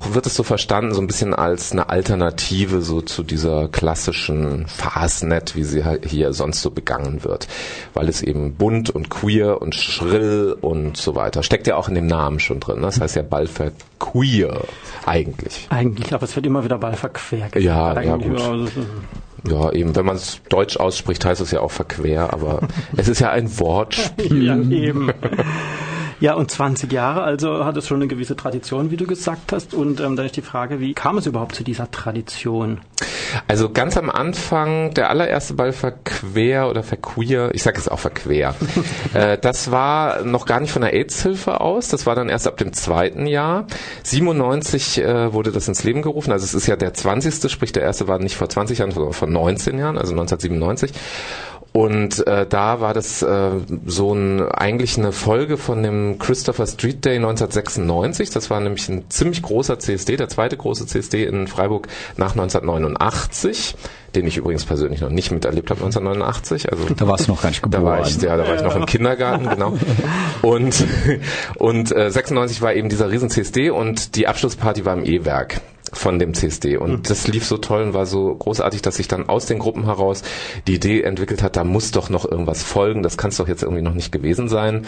wird 0.00 0.26
es 0.26 0.34
so 0.34 0.42
verstanden, 0.42 0.94
so 0.94 1.00
ein 1.00 1.06
bisschen 1.06 1.34
als 1.34 1.72
eine 1.72 1.88
Alternative 1.88 2.82
so 2.82 3.00
zu 3.00 3.22
dieser 3.22 3.68
klassischen 3.68 4.66
Fastnet, 4.66 5.56
wie 5.56 5.64
sie 5.64 5.82
hier 6.04 6.32
sonst 6.32 6.62
so 6.62 6.70
begangen 6.70 7.24
wird. 7.24 7.48
Weil 7.94 8.08
es 8.08 8.22
eben 8.22 8.54
bunt 8.54 8.90
und 8.90 9.10
queer 9.10 9.60
und 9.60 9.74
schrill 9.74 10.56
und 10.60 10.96
so 10.96 11.14
weiter. 11.14 11.42
Steckt 11.42 11.66
ja 11.66 11.76
auch 11.76 11.88
in 11.88 11.94
dem 11.94 12.06
Namen 12.06 12.40
schon 12.40 12.60
drin. 12.60 12.76
ne? 12.76 12.86
Das 12.86 13.00
heißt 13.00 13.16
ja 13.16 13.22
Ball 13.22 13.46
für 13.46 13.72
queer 13.98 14.60
eigentlich. 15.06 15.66
Eigentlich, 15.70 16.12
aber 16.14 16.24
es 16.24 16.36
wird 16.36 16.46
immer 16.46 16.64
wieder 16.64 16.78
Ballverquer 16.78 17.48
gesagt. 17.48 17.56
Ja, 17.56 18.00
ja, 18.00 18.16
gut. 18.16 18.70
Ja, 19.48 19.72
eben, 19.72 19.94
wenn 19.94 20.04
man 20.04 20.16
es 20.16 20.40
deutsch 20.48 20.76
ausspricht, 20.76 21.24
heißt 21.24 21.40
es 21.40 21.50
ja 21.52 21.60
auch 21.60 21.70
verquer, 21.70 22.32
aber 22.32 22.60
es 22.96 23.08
ist 23.08 23.20
ja 23.20 23.30
ein 23.30 23.58
Wortspiel. 23.58 24.44
Ja, 24.44 24.56
eben. 24.56 25.10
Ja, 26.20 26.34
und 26.34 26.50
20 26.50 26.92
Jahre, 26.92 27.22
also 27.22 27.64
hat 27.64 27.76
es 27.76 27.86
schon 27.86 27.98
eine 27.98 28.08
gewisse 28.08 28.34
Tradition, 28.34 28.90
wie 28.90 28.96
du 28.96 29.06
gesagt 29.06 29.52
hast. 29.52 29.72
Und 29.72 30.00
ähm, 30.00 30.16
da 30.16 30.24
ist 30.24 30.36
die 30.36 30.42
Frage, 30.42 30.80
wie 30.80 30.92
kam 30.92 31.16
es 31.18 31.26
überhaupt 31.26 31.54
zu 31.54 31.62
dieser 31.62 31.90
Tradition? 31.92 32.80
Also 33.46 33.70
ganz 33.70 33.96
am 33.96 34.10
Anfang, 34.10 34.94
der 34.94 35.10
allererste 35.10 35.54
Ball 35.54 35.72
verquer 35.72 36.68
oder 36.68 36.82
verqueer, 36.82 37.50
ich 37.52 37.62
sage 37.62 37.76
jetzt 37.76 37.90
auch 37.90 37.98
verquer, 37.98 38.54
äh, 39.14 39.38
das 39.38 39.70
war 39.70 40.24
noch 40.24 40.46
gar 40.46 40.60
nicht 40.60 40.72
von 40.72 40.82
der 40.82 40.92
AIDS-Hilfe 40.92 41.60
aus, 41.60 41.88
das 41.88 42.06
war 42.06 42.14
dann 42.14 42.28
erst 42.28 42.48
ab 42.48 42.56
dem 42.56 42.72
zweiten 42.72 43.26
Jahr. 43.26 43.66
97 44.02 44.98
äh, 44.98 45.32
wurde 45.32 45.52
das 45.52 45.68
ins 45.68 45.84
Leben 45.84 46.02
gerufen, 46.02 46.32
also 46.32 46.44
es 46.44 46.54
ist 46.54 46.66
ja 46.66 46.76
der 46.76 46.94
20. 46.94 47.50
Sprich 47.50 47.72
der 47.72 47.82
erste 47.82 48.08
war 48.08 48.18
nicht 48.18 48.36
vor 48.36 48.48
20 48.48 48.78
Jahren, 48.78 48.90
sondern 48.90 49.12
vor 49.12 49.28
19 49.28 49.78
Jahren, 49.78 49.98
also 49.98 50.12
1997. 50.12 50.92
Und 51.72 52.26
äh, 52.26 52.46
da 52.46 52.80
war 52.80 52.94
das 52.94 53.22
äh, 53.22 53.50
so 53.86 54.12
ein, 54.14 54.42
eigentlich 54.42 54.98
eine 54.98 55.12
Folge 55.12 55.56
von 55.58 55.82
dem 55.82 56.18
Christopher 56.18 56.66
Street 56.66 57.04
Day 57.04 57.16
1996. 57.16 58.30
Das 58.30 58.50
war 58.50 58.58
nämlich 58.60 58.88
ein 58.88 59.08
ziemlich 59.10 59.42
großer 59.42 59.78
CSD, 59.78 60.16
der 60.16 60.28
zweite 60.28 60.56
große 60.56 60.86
CSD 60.86 61.24
in 61.24 61.46
Freiburg 61.46 61.88
nach 62.16 62.32
1989, 62.32 63.76
den 64.14 64.26
ich 64.26 64.38
übrigens 64.38 64.64
persönlich 64.64 65.00
noch 65.02 65.10
nicht 65.10 65.30
miterlebt 65.30 65.70
habe 65.70 65.80
1989. 65.84 66.72
Also 66.72 66.84
Da 66.96 67.06
warst 67.06 67.28
du 67.28 67.32
noch 67.32 67.42
gar 67.42 67.50
nicht 67.50 67.62
da 67.62 67.68
geboren. 67.68 67.84
war 67.84 68.00
ich, 68.00 68.20
ja, 68.20 68.36
da 68.36 68.48
war 68.48 68.56
ich 68.56 68.62
noch 68.62 68.74
im 68.74 68.86
Kindergarten, 68.86 69.48
genau. 69.48 69.74
Und 70.42 70.84
und 71.56 71.94
äh, 71.94 72.10
96 72.10 72.62
war 72.62 72.74
eben 72.74 72.88
dieser 72.88 73.10
riesen 73.10 73.28
CSD 73.28 73.70
und 73.70 74.16
die 74.16 74.26
Abschlussparty 74.28 74.84
war 74.84 74.94
im 74.94 75.04
E-Werk 75.04 75.60
von 75.92 76.18
dem 76.18 76.34
CSD 76.34 76.76
und 76.76 77.10
das 77.10 77.26
lief 77.28 77.44
so 77.46 77.56
toll 77.58 77.82
und 77.82 77.94
war 77.94 78.06
so 78.06 78.34
großartig, 78.34 78.82
dass 78.82 78.96
sich 78.96 79.08
dann 79.08 79.28
aus 79.28 79.46
den 79.46 79.58
Gruppen 79.58 79.84
heraus 79.84 80.22
die 80.66 80.74
Idee 80.74 81.02
entwickelt 81.02 81.42
hat, 81.42 81.56
da 81.56 81.64
muss 81.64 81.90
doch 81.90 82.10
noch 82.10 82.24
irgendwas 82.24 82.62
folgen, 82.62 83.02
das 83.02 83.16
kann 83.16 83.30
es 83.30 83.36
doch 83.36 83.48
jetzt 83.48 83.62
irgendwie 83.62 83.82
noch 83.82 83.94
nicht 83.94 84.12
gewesen 84.12 84.48
sein. 84.48 84.86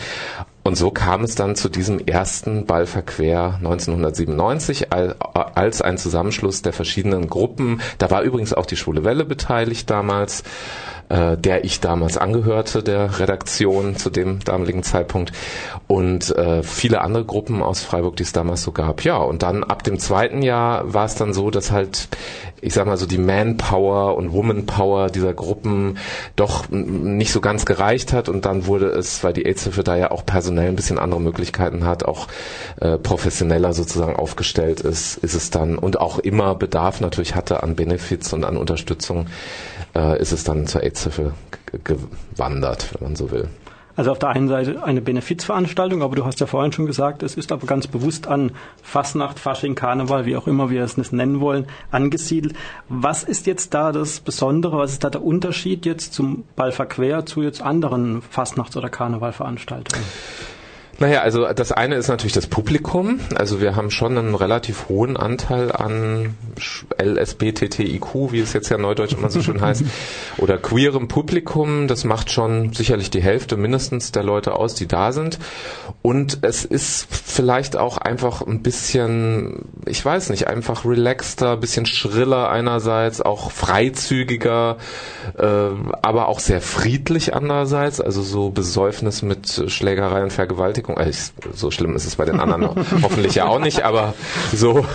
Und 0.62 0.76
so 0.76 0.90
kam 0.90 1.24
es 1.24 1.34
dann 1.34 1.56
zu 1.56 1.68
diesem 1.70 2.00
ersten 2.00 2.66
Ballverquer 2.66 3.54
1997 3.62 4.92
al- 4.92 5.16
als 5.54 5.80
ein 5.80 5.96
Zusammenschluss 5.96 6.60
der 6.62 6.74
verschiedenen 6.74 7.28
Gruppen. 7.28 7.80
Da 7.98 8.10
war 8.10 8.22
übrigens 8.22 8.52
auch 8.52 8.66
die 8.66 8.76
Schwule 8.76 9.02
Welle 9.04 9.24
beteiligt 9.24 9.88
damals 9.88 10.42
äh, 11.10 11.36
der 11.36 11.64
ich 11.64 11.80
damals 11.80 12.16
angehörte, 12.16 12.82
der 12.82 13.18
Redaktion 13.18 13.96
zu 13.96 14.10
dem 14.10 14.40
damaligen 14.40 14.82
Zeitpunkt 14.82 15.32
und 15.88 16.34
äh, 16.36 16.62
viele 16.62 17.02
andere 17.02 17.24
Gruppen 17.24 17.62
aus 17.62 17.82
Freiburg, 17.82 18.16
die 18.16 18.22
es 18.22 18.32
damals 18.32 18.62
so 18.62 18.70
gab. 18.72 19.04
Ja, 19.04 19.16
und 19.18 19.42
dann 19.42 19.64
ab 19.64 19.82
dem 19.82 19.98
zweiten 19.98 20.40
Jahr 20.40 20.94
war 20.94 21.04
es 21.04 21.16
dann 21.16 21.34
so, 21.34 21.50
dass 21.50 21.72
halt, 21.72 22.08
ich 22.62 22.74
sag 22.74 22.86
mal 22.86 22.96
so, 22.96 23.06
die 23.06 23.18
Manpower 23.18 24.16
und 24.16 24.32
Womanpower 24.32 25.08
dieser 25.08 25.34
Gruppen 25.34 25.98
doch 26.36 26.68
nicht 26.70 27.32
so 27.32 27.40
ganz 27.40 27.64
gereicht 27.64 28.12
hat 28.12 28.28
und 28.28 28.44
dann 28.44 28.66
wurde 28.66 28.86
es, 28.86 29.24
weil 29.24 29.32
die 29.32 29.46
AIDS-Hilfe 29.46 29.82
da 29.82 29.96
ja 29.96 30.10
auch 30.10 30.26
personell 30.26 30.68
ein 30.68 30.76
bisschen 30.76 30.98
andere 30.98 31.20
Möglichkeiten 31.20 31.84
hat, 31.84 32.04
auch 32.04 32.28
äh, 32.80 32.98
professioneller 32.98 33.72
sozusagen 33.72 34.16
aufgestellt 34.16 34.80
ist, 34.80 35.16
ist 35.18 35.34
es 35.34 35.50
dann 35.50 35.78
und 35.78 36.00
auch 36.00 36.18
immer 36.18 36.54
Bedarf 36.54 37.00
natürlich 37.00 37.34
hatte 37.34 37.62
an 37.62 37.76
Benefits 37.76 38.32
und 38.32 38.44
an 38.44 38.56
Unterstützung, 38.56 39.26
äh, 39.94 40.20
ist 40.20 40.32
es 40.32 40.44
dann 40.44 40.66
zur 40.66 40.82
AIDS-Hilfe 40.82 41.32
gewandert, 41.84 42.94
wenn 42.94 43.08
man 43.08 43.16
so 43.16 43.30
will. 43.30 43.48
Also 44.00 44.12
auf 44.12 44.18
der 44.18 44.30
einen 44.30 44.48
Seite 44.48 44.82
eine 44.82 45.02
Benefizveranstaltung, 45.02 46.02
aber 46.02 46.16
du 46.16 46.24
hast 46.24 46.40
ja 46.40 46.46
vorhin 46.46 46.72
schon 46.72 46.86
gesagt, 46.86 47.22
es 47.22 47.34
ist 47.34 47.52
aber 47.52 47.66
ganz 47.66 47.86
bewusst 47.86 48.28
an 48.28 48.52
Fastnacht, 48.82 49.38
Fasching, 49.38 49.74
Karneval, 49.74 50.24
wie 50.24 50.38
auch 50.38 50.46
immer 50.46 50.70
wir 50.70 50.82
es 50.82 50.96
nennen 51.12 51.40
wollen, 51.40 51.66
angesiedelt. 51.90 52.54
Was 52.88 53.24
ist 53.24 53.46
jetzt 53.46 53.74
da 53.74 53.92
das 53.92 54.20
Besondere, 54.20 54.78
was 54.78 54.92
ist 54.92 55.04
da 55.04 55.10
der 55.10 55.22
Unterschied 55.22 55.84
jetzt 55.84 56.14
zum 56.14 56.44
Ballverquer 56.56 57.26
zu 57.26 57.42
jetzt 57.42 57.60
anderen 57.60 58.22
Fastnachts- 58.22 58.74
oder 58.74 58.88
Karnevalveranstaltungen? 58.88 60.06
Naja, 61.00 61.22
also 61.22 61.50
das 61.54 61.72
eine 61.72 61.94
ist 61.94 62.08
natürlich 62.08 62.34
das 62.34 62.46
Publikum. 62.46 63.20
Also 63.34 63.62
wir 63.62 63.74
haben 63.74 63.90
schon 63.90 64.18
einen 64.18 64.34
relativ 64.34 64.90
hohen 64.90 65.16
Anteil 65.16 65.72
an 65.72 66.34
LSBTTIQ, 67.02 68.32
wie 68.32 68.40
es 68.40 68.52
jetzt 68.52 68.68
ja 68.68 68.76
neudeutsch 68.76 69.14
immer 69.14 69.30
so 69.30 69.40
schön 69.40 69.60
heißt, 69.62 69.82
oder 70.36 70.58
queerem 70.58 71.08
Publikum. 71.08 71.88
Das 71.88 72.04
macht 72.04 72.30
schon 72.30 72.74
sicherlich 72.74 73.08
die 73.08 73.22
Hälfte 73.22 73.56
mindestens 73.56 74.12
der 74.12 74.24
Leute 74.24 74.54
aus, 74.54 74.74
die 74.74 74.86
da 74.86 75.12
sind. 75.12 75.38
Und 76.02 76.38
es 76.42 76.64
ist 76.64 77.06
vielleicht 77.10 77.76
auch 77.76 77.98
einfach 77.98 78.40
ein 78.40 78.62
bisschen, 78.62 79.66
ich 79.84 80.02
weiß 80.02 80.30
nicht, 80.30 80.46
einfach 80.46 80.86
relaxter, 80.86 81.58
bisschen 81.58 81.84
schriller 81.84 82.48
einerseits, 82.48 83.20
auch 83.20 83.50
freizügiger, 83.50 84.78
äh, 85.36 85.44
aber 86.00 86.28
auch 86.28 86.40
sehr 86.40 86.62
friedlich 86.62 87.34
andererseits. 87.34 88.00
Also 88.00 88.22
so 88.22 88.48
Besäufnis 88.48 89.20
mit 89.20 89.64
Schlägerei 89.70 90.22
und 90.22 90.32
Vergewaltigung. 90.32 90.96
Äh, 90.96 91.10
ich- 91.10 91.32
so 91.54 91.70
schlimm 91.70 91.94
ist 91.96 92.06
es 92.06 92.16
bei 92.16 92.24
den 92.24 92.40
anderen 92.40 92.70
hoffentlich 93.02 93.34
ja 93.34 93.46
auch 93.46 93.58
nicht, 93.58 93.82
aber 93.82 94.14
so 94.54 94.86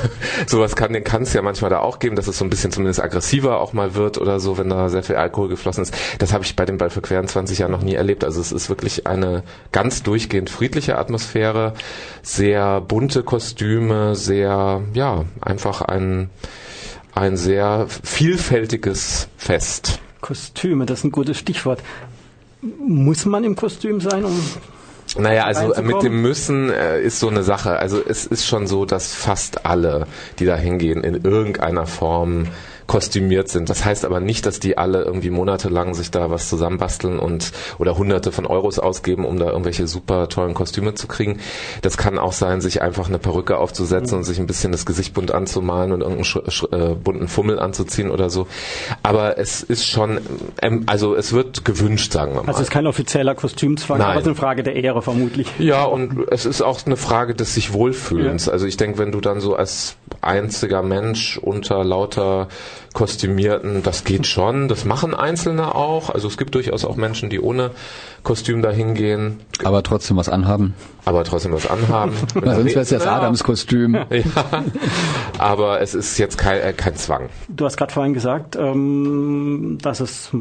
sowas 0.47 0.75
kann 0.75 0.95
kann 1.03 1.21
es 1.23 1.33
ja 1.33 1.43
manchmal 1.43 1.69
da 1.69 1.79
auch 1.81 1.99
geben, 1.99 2.15
dass 2.15 2.27
es 2.27 2.37
so 2.39 2.45
ein 2.45 2.49
bisschen 2.49 2.71
zumindest 2.71 2.99
aggressiver 3.01 3.59
auch 3.59 3.73
mal 3.73 3.93
wird 3.93 4.17
oder 4.17 4.39
so, 4.39 4.57
wenn 4.57 4.69
da 4.69 4.89
sehr 4.89 5.03
viel 5.03 5.17
Alkohol 5.17 5.49
geflossen 5.49 5.83
ist. 5.83 5.93
Das 6.17 6.33
habe 6.33 6.43
ich 6.45 6.55
bei 6.55 6.65
dem 6.65 6.79
Ball 6.79 6.89
für 6.89 7.01
queren 7.01 7.27
20 7.27 7.59
Jahren 7.59 7.71
noch 7.71 7.83
nie 7.83 7.93
erlebt. 7.93 8.23
Also 8.23 8.41
es 8.41 8.51
ist 8.51 8.69
wirklich 8.69 9.05
eine 9.05 9.43
ganz 9.71 10.01
durchgehend 10.01 10.49
friedliche 10.49 10.94
Atmosphäre, 10.97 11.73
sehr 12.21 12.81
bunte 12.81 13.23
Kostüme, 13.23 14.15
sehr 14.15 14.81
ja 14.93 15.25
einfach 15.41 15.81
ein 15.81 16.29
ein 17.13 17.37
sehr 17.37 17.85
vielfältiges 17.87 19.29
Fest. 19.37 19.99
Kostüme, 20.21 20.85
das 20.85 20.99
ist 20.99 21.05
ein 21.05 21.11
gutes 21.11 21.37
Stichwort. 21.37 21.81
Muss 22.61 23.25
man 23.25 23.43
im 23.43 23.55
Kostüm 23.55 24.01
sein, 24.01 24.25
um 24.25 24.37
Naja, 25.17 25.45
also 25.45 25.73
äh, 25.73 25.81
mit 25.81 26.01
dem 26.03 26.21
Müssen 26.21 26.69
äh, 26.69 27.01
ist 27.01 27.19
so 27.19 27.29
eine 27.29 27.43
Sache. 27.43 27.77
Also 27.77 28.01
es 28.05 28.25
ist 28.25 28.45
schon 28.45 28.67
so, 28.67 28.85
dass 28.85 29.13
fast 29.13 29.65
alle, 29.65 30.07
die 30.39 30.45
da 30.45 30.57
hingehen, 30.57 31.03
in 31.03 31.23
irgendeiner 31.23 31.85
Form 31.85 32.47
kostümiert 32.87 33.49
sind. 33.49 33.69
Das 33.69 33.85
heißt 33.85 34.05
aber 34.05 34.19
nicht, 34.19 34.45
dass 34.45 34.59
die 34.59 34.77
alle 34.77 35.03
irgendwie 35.03 35.29
monatelang 35.29 35.93
sich 35.93 36.11
da 36.11 36.29
was 36.29 36.49
zusammenbasteln 36.49 37.19
und 37.19 37.51
oder 37.77 37.97
hunderte 37.97 38.31
von 38.31 38.45
Euros 38.45 38.79
ausgeben, 38.79 39.25
um 39.25 39.37
da 39.39 39.47
irgendwelche 39.47 39.87
super 39.87 40.29
tollen 40.29 40.53
Kostüme 40.53 40.93
zu 40.93 41.07
kriegen. 41.07 41.39
Das 41.81 41.97
kann 41.97 42.17
auch 42.19 42.33
sein, 42.33 42.61
sich 42.61 42.81
einfach 42.81 43.07
eine 43.07 43.19
Perücke 43.19 43.57
aufzusetzen 43.57 44.17
und 44.17 44.23
sich 44.23 44.39
ein 44.39 44.47
bisschen 44.47 44.71
das 44.71 44.85
Gesicht 44.85 45.13
bunt 45.13 45.31
anzumalen 45.31 45.91
und 45.91 46.01
irgendeinen 46.01 46.25
sch 46.25 46.39
sch 46.49 46.63
äh, 46.71 46.95
bunten 46.95 47.27
Fummel 47.27 47.59
anzuziehen 47.59 48.11
oder 48.11 48.29
so. 48.29 48.47
Aber 49.03 49.37
es 49.37 49.63
ist 49.63 49.85
schon, 49.85 50.19
ähm, 50.61 50.83
also 50.85 51.15
es 51.15 51.33
wird 51.33 51.65
gewünscht, 51.65 52.11
sagen 52.11 52.33
wir 52.33 52.43
mal. 52.43 52.49
Also 52.49 52.61
es 52.61 52.67
ist 52.67 52.73
kein 52.73 52.87
offizieller 52.87 53.35
Kostümzwang, 53.35 53.97
Nein. 53.97 54.07
aber 54.07 54.15
es 54.17 54.21
ist 54.23 54.27
eine 54.27 54.35
Frage 54.35 54.63
der 54.63 54.75
Ehre 54.75 55.01
vermutlich. 55.01 55.47
Ja, 55.59 55.83
und 55.85 56.27
es 56.29 56.45
ist 56.45 56.61
auch 56.61 56.85
eine 56.85 56.97
Frage 56.97 57.33
des 57.35 57.53
sich 57.53 57.73
Wohlfühlens. 57.73 58.47
Also 58.49 58.65
ich 58.65 58.77
denke, 58.77 58.99
wenn 58.99 59.11
du 59.11 59.21
dann 59.21 59.39
so 59.39 59.55
als 59.55 59.95
einziger 60.21 60.83
Mensch 60.83 61.37
unter 61.37 61.83
lauter 61.83 62.47
Kostümierten, 62.95 63.83
das 63.83 64.03
geht 64.03 64.25
schon. 64.35 64.67
Das 64.67 64.85
machen 64.85 65.13
Einzelne 65.13 65.75
auch. 65.75 66.09
Also 66.09 66.27
es 66.27 66.37
gibt 66.37 66.55
durchaus 66.55 66.83
auch 66.83 66.95
Menschen, 66.95 67.29
die 67.29 67.39
ohne 67.39 67.69
Kostüm 68.23 68.63
dahin 68.63 68.95
gehen, 68.95 69.41
Aber 69.63 69.83
trotzdem 69.83 70.17
was 70.17 70.29
anhaben. 70.29 70.73
aber 71.05 71.23
trotzdem 71.23 71.53
was 71.53 71.69
anhaben. 71.69 72.13
Na, 72.43 72.55
sonst 72.55 72.71
wäre 72.71 72.79
es 72.79 72.89
das. 72.89 73.05
Adams-Kostüm. 73.05 73.93
ja, 74.09 74.23
aber 75.37 75.79
es 75.81 75.93
ist 75.93 76.17
jetzt 76.17 76.37
kein, 76.39 76.59
äh, 76.59 76.73
kein 76.73 76.95
Zwang. 76.95 77.29
Du 77.49 77.65
hast 77.65 77.77
gerade 77.77 77.93
vorhin 77.93 78.15
gesagt, 78.15 78.55
ähm, 78.55 79.77
dass 79.79 79.99
es 79.99 80.31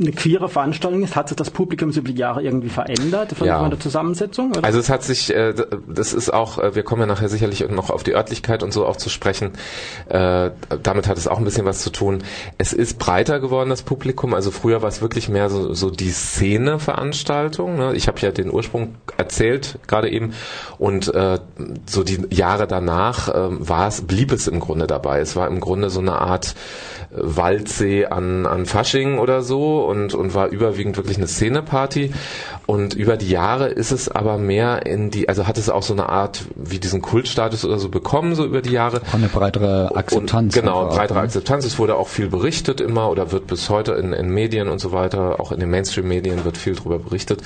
eine 0.00 0.12
queere 0.12 0.48
Veranstaltung 0.48 1.02
ist. 1.02 1.14
Hat 1.14 1.28
sich 1.28 1.36
das 1.36 1.50
Publikum 1.50 1.90
über 1.90 2.08
die 2.08 2.14
Jahre 2.18 2.42
irgendwie 2.42 2.70
verändert 2.70 3.32
von, 3.32 3.46
Ja. 3.46 3.60
von 3.60 3.68
der 3.68 3.80
Zusammensetzung? 3.80 4.52
Oder? 4.52 4.64
Also 4.64 4.78
es 4.78 4.88
hat 4.88 5.02
sich, 5.02 5.34
äh, 5.34 5.52
das 5.86 6.14
ist 6.14 6.32
auch, 6.32 6.58
äh, 6.58 6.74
wir 6.74 6.84
kommen 6.84 7.02
ja 7.02 7.06
nachher 7.06 7.28
sicherlich 7.28 7.68
noch 7.68 7.90
auf 7.90 8.02
die 8.02 8.14
Örtlichkeit 8.14 8.62
und 8.62 8.72
so 8.72 8.86
auch 8.86 8.96
zu 8.96 9.10
sprechen. 9.10 9.50
Äh, 10.08 10.50
damit 10.82 11.06
hat 11.06 11.18
es 11.18 11.28
auch 11.28 11.36
ein 11.36 11.44
bisschen 11.44 11.63
was 11.64 11.80
zu 11.80 11.90
tun. 11.90 12.22
Es 12.58 12.72
ist 12.72 12.98
breiter 12.98 13.40
geworden, 13.40 13.70
das 13.70 13.82
Publikum. 13.82 14.34
Also 14.34 14.50
früher 14.50 14.82
war 14.82 14.88
es 14.88 15.00
wirklich 15.00 15.28
mehr 15.28 15.50
so, 15.50 15.74
so 15.74 15.90
die 15.90 16.10
Szene-Veranstaltung. 16.10 17.76
Ne? 17.76 17.94
Ich 17.94 18.08
habe 18.08 18.20
ja 18.20 18.30
den 18.30 18.52
Ursprung 18.52 18.94
erzählt 19.16 19.78
gerade 19.86 20.10
eben 20.10 20.34
und 20.78 21.12
äh, 21.14 21.38
so 21.86 22.02
die 22.02 22.26
Jahre 22.30 22.66
danach 22.66 23.28
äh, 23.28 23.34
war 23.34 23.88
es, 23.88 24.02
blieb 24.02 24.32
es 24.32 24.48
im 24.48 24.60
Grunde 24.60 24.86
dabei. 24.86 25.20
Es 25.20 25.36
war 25.36 25.48
im 25.48 25.60
Grunde 25.60 25.90
so 25.90 26.00
eine 26.00 26.20
Art 26.20 26.54
Waldsee 27.16 28.06
an, 28.06 28.46
an 28.46 28.66
Fasching 28.66 29.18
oder 29.18 29.42
so 29.42 29.84
und, 29.84 30.14
und 30.14 30.34
war 30.34 30.48
überwiegend 30.48 30.96
wirklich 30.96 31.16
eine 31.16 31.26
Szeneparty. 31.26 32.12
Und 32.66 32.94
über 32.94 33.16
die 33.16 33.28
Jahre 33.28 33.68
ist 33.68 33.92
es 33.92 34.08
aber 34.08 34.38
mehr 34.38 34.86
in 34.86 35.10
die, 35.10 35.28
also 35.28 35.46
hat 35.46 35.58
es 35.58 35.68
auch 35.68 35.82
so 35.82 35.92
eine 35.92 36.08
Art 36.08 36.44
wie 36.56 36.78
diesen 36.78 37.02
Kultstatus 37.02 37.64
oder 37.64 37.78
so 37.78 37.88
bekommen, 37.88 38.34
so 38.34 38.44
über 38.44 38.62
die 38.62 38.72
Jahre. 38.72 39.02
Auch 39.08 39.14
eine 39.14 39.28
breitere 39.28 39.94
Akzeptanz. 39.94 40.56
Und, 40.56 40.62
genau, 40.62 40.80
einfach 40.80 40.92
auch, 40.92 40.96
breitere 40.96 41.18
ne? 41.18 41.24
Akzeptanz. 41.24 41.64
Es 41.64 41.78
wurde 41.78 41.96
auch 41.96 42.08
viel 42.08 42.28
berichtet 42.28 42.80
immer 42.80 43.10
oder 43.10 43.32
wird 43.32 43.46
bis 43.46 43.68
heute 43.70 43.92
in, 43.92 44.12
in 44.12 44.28
Medien 44.30 44.68
und 44.68 44.80
so 44.80 44.92
weiter, 44.92 45.40
auch 45.40 45.52
in 45.52 45.60
den 45.60 45.70
Mainstream-Medien 45.70 46.44
wird 46.44 46.56
viel 46.56 46.74
darüber 46.74 46.98
berichtet. 46.98 47.42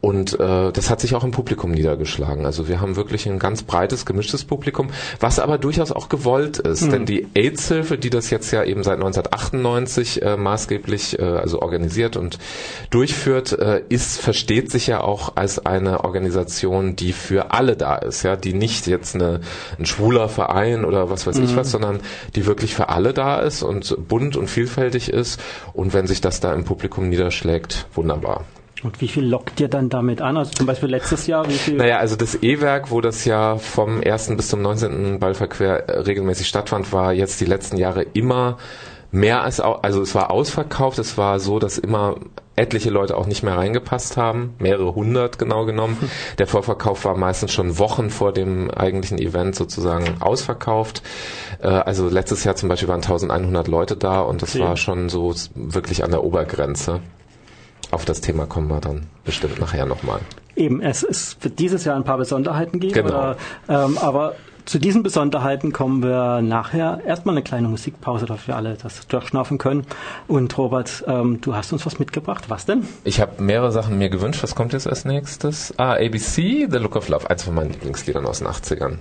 Und 0.00 0.38
äh, 0.38 0.72
das 0.72 0.90
hat 0.90 1.00
sich 1.00 1.14
auch 1.14 1.24
im 1.24 1.32
Publikum 1.32 1.72
niedergeschlagen. 1.72 2.46
Also 2.46 2.68
wir 2.68 2.80
haben 2.80 2.96
wirklich 2.96 3.26
ein 3.26 3.38
ganz 3.38 3.62
breites, 3.62 4.06
gemischtes 4.06 4.44
Publikum, 4.44 4.90
was 5.20 5.38
aber 5.38 5.58
durchaus 5.58 5.92
auch 5.92 6.08
gewollt 6.08 6.58
ist. 6.58 6.90
Denn 6.90 7.04
die 7.04 7.26
AIDS-Hilfe, 7.34 7.98
die 7.98 8.10
das 8.10 8.30
jetzt 8.30 8.50
ja 8.52 8.64
eben 8.64 8.82
seit 8.82 9.01
1998 9.02 10.22
äh, 10.22 10.36
maßgeblich 10.36 11.18
äh, 11.18 11.22
also 11.22 11.60
organisiert 11.60 12.16
und 12.16 12.38
durchführt, 12.90 13.52
äh, 13.58 13.82
ist, 13.88 14.20
versteht 14.20 14.70
sich 14.70 14.86
ja 14.86 15.00
auch 15.00 15.36
als 15.36 15.64
eine 15.64 16.04
Organisation, 16.04 16.96
die 16.96 17.12
für 17.12 17.52
alle 17.52 17.76
da 17.76 17.96
ist, 17.96 18.22
ja, 18.22 18.36
die 18.36 18.54
nicht 18.54 18.86
jetzt 18.86 19.14
eine, 19.14 19.40
ein 19.78 19.86
schwuler 19.86 20.28
Verein 20.28 20.84
oder 20.84 21.10
was 21.10 21.26
weiß 21.26 21.38
ich 21.38 21.56
was, 21.56 21.70
sondern 21.70 22.00
die 22.36 22.46
wirklich 22.46 22.74
für 22.74 22.88
alle 22.88 23.12
da 23.12 23.40
ist 23.40 23.62
und 23.62 23.96
bunt 24.08 24.36
und 24.36 24.48
vielfältig 24.48 25.08
ist. 25.08 25.40
Und 25.72 25.92
wenn 25.92 26.06
sich 26.06 26.20
das 26.20 26.40
da 26.40 26.54
im 26.54 26.64
Publikum 26.64 27.08
niederschlägt, 27.08 27.86
wunderbar. 27.94 28.44
Und 28.82 29.00
wie 29.00 29.08
viel 29.08 29.24
lockt 29.24 29.60
ihr 29.60 29.68
dann 29.68 29.88
damit 29.88 30.20
an? 30.20 30.36
Also 30.36 30.50
zum 30.52 30.66
Beispiel 30.66 30.88
letztes 30.88 31.26
Jahr, 31.28 31.48
wie 31.48 31.52
viel? 31.52 31.76
Naja, 31.76 31.98
also 31.98 32.16
das 32.16 32.42
E-Werk, 32.42 32.90
wo 32.90 33.00
das 33.00 33.24
ja 33.24 33.56
vom 33.56 34.00
1. 34.04 34.36
bis 34.36 34.48
zum 34.48 34.60
19. 34.62 35.20
Ballverquer 35.20 35.88
äh, 35.88 35.98
regelmäßig 36.00 36.48
stattfand, 36.48 36.92
war 36.92 37.12
jetzt 37.12 37.40
die 37.40 37.44
letzten 37.44 37.76
Jahre 37.76 38.02
immer 38.12 38.58
mehr 39.12 39.42
als, 39.42 39.60
au- 39.60 39.74
also 39.82 40.02
es 40.02 40.14
war 40.14 40.30
ausverkauft, 40.30 40.98
es 40.98 41.16
war 41.16 41.38
so, 41.38 41.58
dass 41.60 41.78
immer 41.78 42.16
etliche 42.56 42.90
Leute 42.90 43.16
auch 43.16 43.26
nicht 43.26 43.42
mehr 43.42 43.56
reingepasst 43.56 44.16
haben, 44.16 44.54
mehrere 44.58 44.94
hundert 44.94 45.38
genau 45.38 45.64
genommen. 45.64 45.96
Der 46.38 46.46
Vorverkauf 46.46 47.04
war 47.04 47.16
meistens 47.16 47.52
schon 47.52 47.78
Wochen 47.78 48.10
vor 48.10 48.32
dem 48.32 48.70
eigentlichen 48.70 49.18
Event 49.18 49.54
sozusagen 49.54 50.20
ausverkauft. 50.20 51.02
Äh, 51.62 51.68
Also 51.68 52.08
letztes 52.08 52.44
Jahr 52.44 52.56
zum 52.56 52.68
Beispiel 52.68 52.88
waren 52.88 53.02
1100 53.02 53.68
Leute 53.68 53.96
da 53.96 54.20
und 54.20 54.42
das 54.42 54.54
Okay. 54.54 54.64
war 54.64 54.76
schon 54.76 55.08
so 55.08 55.32
wirklich 55.54 56.04
an 56.04 56.10
der 56.10 56.24
Obergrenze. 56.24 57.00
Auf 57.90 58.04
das 58.04 58.20
Thema 58.22 58.46
kommen 58.46 58.68
wir 58.68 58.80
dann 58.80 59.06
bestimmt 59.24 59.58
nachher 59.60 59.84
nochmal. 59.86 60.20
Eben, 60.56 60.80
es, 60.82 61.02
es 61.02 61.36
wird 61.40 61.58
dieses 61.58 61.84
Jahr 61.84 61.96
ein 61.96 62.04
paar 62.04 62.18
Besonderheiten 62.18 62.80
geben, 62.80 62.94
Genau. 62.94 63.08
oder, 63.08 63.36
ähm, 63.68 63.96
aber 63.98 64.34
zu 64.64 64.78
diesen 64.78 65.02
Besonderheiten 65.02 65.72
kommen 65.72 66.02
wir 66.02 66.40
nachher. 66.42 67.00
Erstmal 67.04 67.34
eine 67.34 67.42
kleine 67.42 67.68
Musikpause, 67.68 68.26
dass 68.26 68.46
wir 68.46 68.56
alle 68.56 68.76
das 68.80 69.06
durchschnaufen 69.06 69.58
können. 69.58 69.86
Und 70.28 70.56
Robert, 70.58 71.04
ähm, 71.06 71.40
du 71.40 71.54
hast 71.54 71.72
uns 71.72 71.84
was 71.86 71.98
mitgebracht. 71.98 72.44
Was 72.48 72.66
denn? 72.66 72.86
Ich 73.04 73.20
habe 73.20 73.42
mehrere 73.42 73.72
Sachen 73.72 73.98
mir 73.98 74.08
gewünscht. 74.08 74.42
Was 74.42 74.54
kommt 74.54 74.72
jetzt 74.72 74.86
als 74.86 75.04
nächstes? 75.04 75.74
Ah, 75.78 75.94
ABC, 75.94 76.68
The 76.70 76.78
Look 76.78 76.96
of 76.96 77.08
Love. 77.08 77.28
Eins 77.28 77.42
von 77.42 77.54
meinen 77.54 77.70
Lieblingsliedern 77.70 78.26
aus 78.26 78.38
den 78.38 78.48
80ern. 78.48 78.98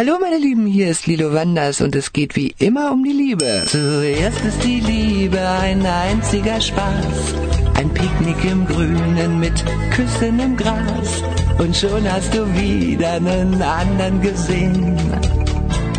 Hallo 0.00 0.16
meine 0.18 0.38
Lieben, 0.38 0.64
hier 0.64 0.88
ist 0.88 1.06
Lilo 1.06 1.34
Wanders 1.34 1.82
und 1.82 1.94
es 1.94 2.14
geht 2.14 2.34
wie 2.34 2.54
immer 2.58 2.90
um 2.90 3.04
die 3.04 3.12
Liebe. 3.12 3.64
Zuerst 3.66 4.42
ist 4.46 4.64
die 4.64 4.80
Liebe 4.80 5.38
ein 5.38 5.84
einziger 5.84 6.58
Spaß. 6.58 7.34
Ein 7.74 7.90
Picknick 7.92 8.42
im 8.50 8.64
Grünen 8.66 9.38
mit 9.38 9.62
Küssen 9.90 10.40
im 10.40 10.56
Gras. 10.56 11.22
Und 11.58 11.76
schon 11.76 12.10
hast 12.10 12.34
du 12.34 12.46
wieder 12.54 13.12
einen 13.12 13.60
anderen 13.60 14.22
gesehen. 14.22 14.96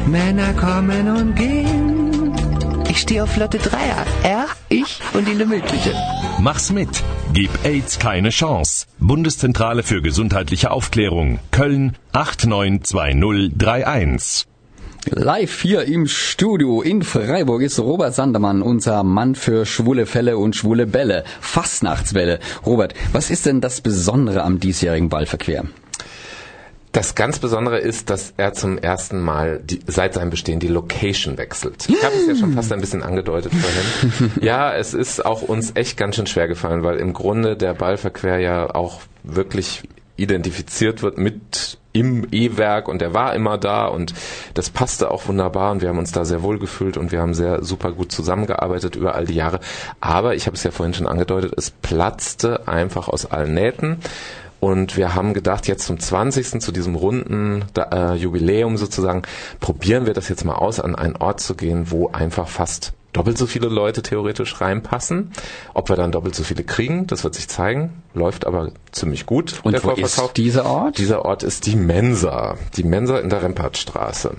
Männer 0.07 0.51
kommen 0.53 1.07
und 1.07 1.35
gehen. 1.35 1.90
Ich 2.91 2.99
stehe 2.99 3.23
auf 3.23 3.31
flotte 3.31 3.57
Dreier. 3.57 4.05
Er, 4.21 4.47
ich 4.67 4.99
und 5.13 5.25
die 5.25 5.33
Lümmeltüte. 5.33 5.95
Mach's 6.41 6.73
mit. 6.73 6.89
Gib 7.31 7.49
AIDS 7.63 7.99
keine 7.99 8.31
Chance. 8.31 8.85
Bundeszentrale 8.99 9.81
für 9.81 10.01
gesundheitliche 10.01 10.71
Aufklärung. 10.71 11.39
Köln 11.51 11.95
892031. 12.11 14.45
Live 15.09 15.61
hier 15.61 15.85
im 15.85 16.05
Studio 16.05 16.81
in 16.81 17.01
Freiburg 17.01 17.61
ist 17.61 17.79
Robert 17.79 18.13
Sandermann, 18.13 18.61
unser 18.61 19.03
Mann 19.03 19.35
für 19.35 19.65
schwule 19.65 20.05
Fälle 20.05 20.37
und 20.37 20.57
schwule 20.57 20.85
Bälle. 20.85 21.23
Fastnachtswelle. 21.39 22.41
Robert, 22.65 22.93
was 23.13 23.29
ist 23.29 23.45
denn 23.45 23.61
das 23.61 23.79
Besondere 23.79 24.43
am 24.43 24.59
diesjährigen 24.59 25.07
Ballverquer? 25.07 25.63
Das 26.91 27.15
ganz 27.15 27.39
Besondere 27.39 27.79
ist, 27.79 28.09
dass 28.09 28.33
er 28.35 28.53
zum 28.53 28.77
ersten 28.77 29.21
Mal 29.21 29.61
die, 29.63 29.79
seit 29.87 30.13
seinem 30.13 30.29
Bestehen 30.29 30.59
die 30.59 30.67
Location 30.67 31.37
wechselt. 31.37 31.87
Ich 31.87 32.03
habe 32.03 32.15
es 32.15 32.27
ja 32.27 32.35
schon 32.35 32.53
fast 32.53 32.73
ein 32.73 32.81
bisschen 32.81 33.01
angedeutet 33.01 33.53
vorhin. 33.53 34.31
Ja, 34.41 34.73
es 34.73 34.93
ist 34.93 35.25
auch 35.25 35.41
uns 35.41 35.71
echt 35.75 35.97
ganz 35.97 36.15
schön 36.15 36.27
schwer 36.27 36.47
gefallen, 36.47 36.83
weil 36.83 36.97
im 36.97 37.13
Grunde 37.13 37.55
der 37.55 37.73
Ballverquer 37.73 38.39
ja 38.39 38.73
auch 38.73 39.01
wirklich 39.23 39.83
identifiziert 40.17 41.01
wird 41.01 41.17
mit 41.17 41.77
im 41.93 42.27
E-Werk 42.31 42.87
und 42.87 43.01
er 43.01 43.13
war 43.13 43.35
immer 43.35 43.57
da 43.57 43.87
und 43.87 44.13
das 44.53 44.69
passte 44.69 45.11
auch 45.11 45.27
wunderbar 45.27 45.71
und 45.71 45.81
wir 45.81 45.89
haben 45.89 45.97
uns 45.97 46.11
da 46.11 46.23
sehr 46.23 46.41
wohl 46.41 46.57
gefühlt 46.57 46.95
und 46.95 47.11
wir 47.11 47.19
haben 47.19 47.33
sehr 47.33 47.63
super 47.63 47.91
gut 47.91 48.11
zusammengearbeitet 48.11 48.95
über 48.95 49.15
all 49.15 49.25
die 49.25 49.35
Jahre. 49.35 49.59
Aber 49.99 50.35
ich 50.35 50.45
habe 50.45 50.55
es 50.55 50.63
ja 50.63 50.71
vorhin 50.71 50.93
schon 50.93 51.07
angedeutet, 51.07 51.53
es 51.57 51.71
platzte 51.71 52.67
einfach 52.67 53.09
aus 53.09 53.25
allen 53.25 53.53
Nähten. 53.53 53.97
Und 54.61 54.95
wir 54.95 55.15
haben 55.15 55.33
gedacht, 55.33 55.67
jetzt 55.67 55.87
zum 55.87 55.99
20. 55.99 56.61
zu 56.61 56.71
diesem 56.71 56.95
runden 56.95 57.65
äh, 57.75 58.13
Jubiläum 58.13 58.77
sozusagen, 58.77 59.23
probieren 59.59 60.05
wir 60.05 60.13
das 60.13 60.29
jetzt 60.29 60.45
mal 60.45 60.53
aus, 60.53 60.79
an 60.79 60.95
einen 60.95 61.15
Ort 61.15 61.39
zu 61.39 61.55
gehen, 61.55 61.89
wo 61.89 62.09
einfach 62.11 62.47
fast 62.47 62.93
doppelt 63.11 63.39
so 63.39 63.47
viele 63.47 63.69
Leute 63.69 64.03
theoretisch 64.03 64.61
reinpassen. 64.61 65.31
Ob 65.73 65.89
wir 65.89 65.95
dann 65.95 66.11
doppelt 66.11 66.35
so 66.35 66.43
viele 66.43 66.63
kriegen, 66.63 67.07
das 67.07 67.23
wird 67.23 67.33
sich 67.33 67.47
zeigen. 67.47 68.03
Läuft 68.13 68.45
aber 68.45 68.71
ziemlich 68.91 69.25
gut. 69.25 69.61
Und 69.63 69.73
der 69.73 69.83
wo 69.83 69.89
Vorverkauf. 69.89 70.29
ist 70.29 70.37
dieser 70.37 70.65
Ort? 70.67 70.99
Dieser 70.99 71.25
Ort 71.25 71.41
ist 71.41 71.65
die 71.65 71.75
Mensa. 71.75 72.55
Die 72.75 72.83
Mensa 72.83 73.17
in 73.17 73.29
der 73.29 73.41
Rempartstraße. 73.41 74.35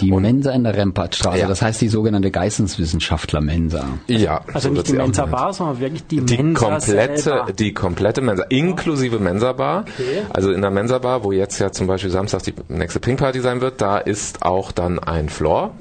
Die 0.00 0.12
Mensa 0.12 0.50
in 0.52 0.64
der 0.64 0.76
Rempartstraße, 0.76 1.38
Ja. 1.38 1.48
das 1.48 1.62
heißt 1.62 1.80
die 1.80 1.88
sogenannte 1.88 2.30
Geisteswissenschaftler-Mensa. 2.30 3.84
Ja, 4.08 4.42
Also 4.52 4.68
so 4.68 4.74
nicht 4.74 4.86
die 4.88 4.92
sie 4.92 4.98
auch 5.00 5.04
Mensa 5.04 5.24
genannt. 5.24 5.40
Bar, 5.42 5.52
sondern 5.52 5.80
wirklich 5.80 6.06
die, 6.06 6.20
Die 6.20 6.36
Mensa 6.36 6.68
komplette, 6.68 7.18
selber. 7.22 7.52
die 7.52 7.72
komplette 7.74 8.20
Mensa, 8.20 8.42
inklusive 8.48 9.18
Mensa 9.18 9.52
Bar. 9.52 9.84
Also 10.30 10.52
in 10.52 10.60
der 10.62 10.70
Mensa 10.70 10.98
Bar, 10.98 11.24
wo 11.24 11.32
jetzt 11.32 11.58
ja 11.58 11.72
zum 11.72 11.86
Beispiel 11.86 12.10
samstags 12.10 12.44
die 12.44 12.54
nächste 12.68 13.00
Pink 13.00 13.18
Party 13.18 13.40
sein 13.40 13.60
wird, 13.60 13.80
da 13.80 13.98
ist 13.98 14.42
auch 14.42 14.72
dann 14.72 14.98
ein 14.98 15.28
Floor. 15.28 15.74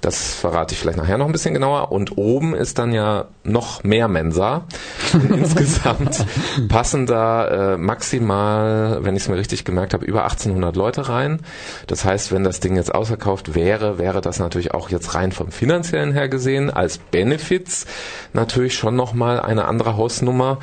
Das 0.00 0.34
verrate 0.34 0.74
ich 0.74 0.78
vielleicht 0.80 0.98
nachher 0.98 1.16
noch 1.18 1.26
ein 1.26 1.32
bisschen 1.32 1.54
genauer. 1.54 1.90
Und 1.90 2.18
oben 2.18 2.54
ist 2.54 2.78
dann 2.78 2.92
ja 2.92 3.26
noch 3.44 3.82
mehr 3.82 4.08
Mensa. 4.08 4.64
Insgesamt 5.12 6.24
passen 6.68 7.06
da 7.06 7.74
äh, 7.74 7.76
maximal, 7.78 8.98
wenn 9.02 9.16
ich 9.16 9.22
es 9.22 9.28
mir 9.28 9.36
richtig 9.36 9.64
gemerkt 9.64 9.94
habe, 9.94 10.04
über 10.04 10.24
1800 10.24 10.76
Leute 10.76 11.08
rein. 11.08 11.40
Das 11.86 12.04
heißt, 12.04 12.30
wenn 12.30 12.44
das 12.44 12.60
Ding 12.60 12.76
jetzt 12.76 12.94
ausverkauft 12.94 13.54
wäre, 13.54 13.98
wäre 13.98 14.20
das 14.20 14.38
natürlich 14.38 14.74
auch 14.74 14.90
jetzt 14.90 15.14
rein 15.14 15.32
vom 15.32 15.50
finanziellen 15.50 16.12
her 16.12 16.28
gesehen 16.28 16.70
als 16.70 16.98
Benefits 16.98 17.86
natürlich 18.32 18.74
schon 18.74 18.96
nochmal 18.96 19.40
eine 19.40 19.64
andere 19.64 19.96
Hausnummer. 19.96 20.58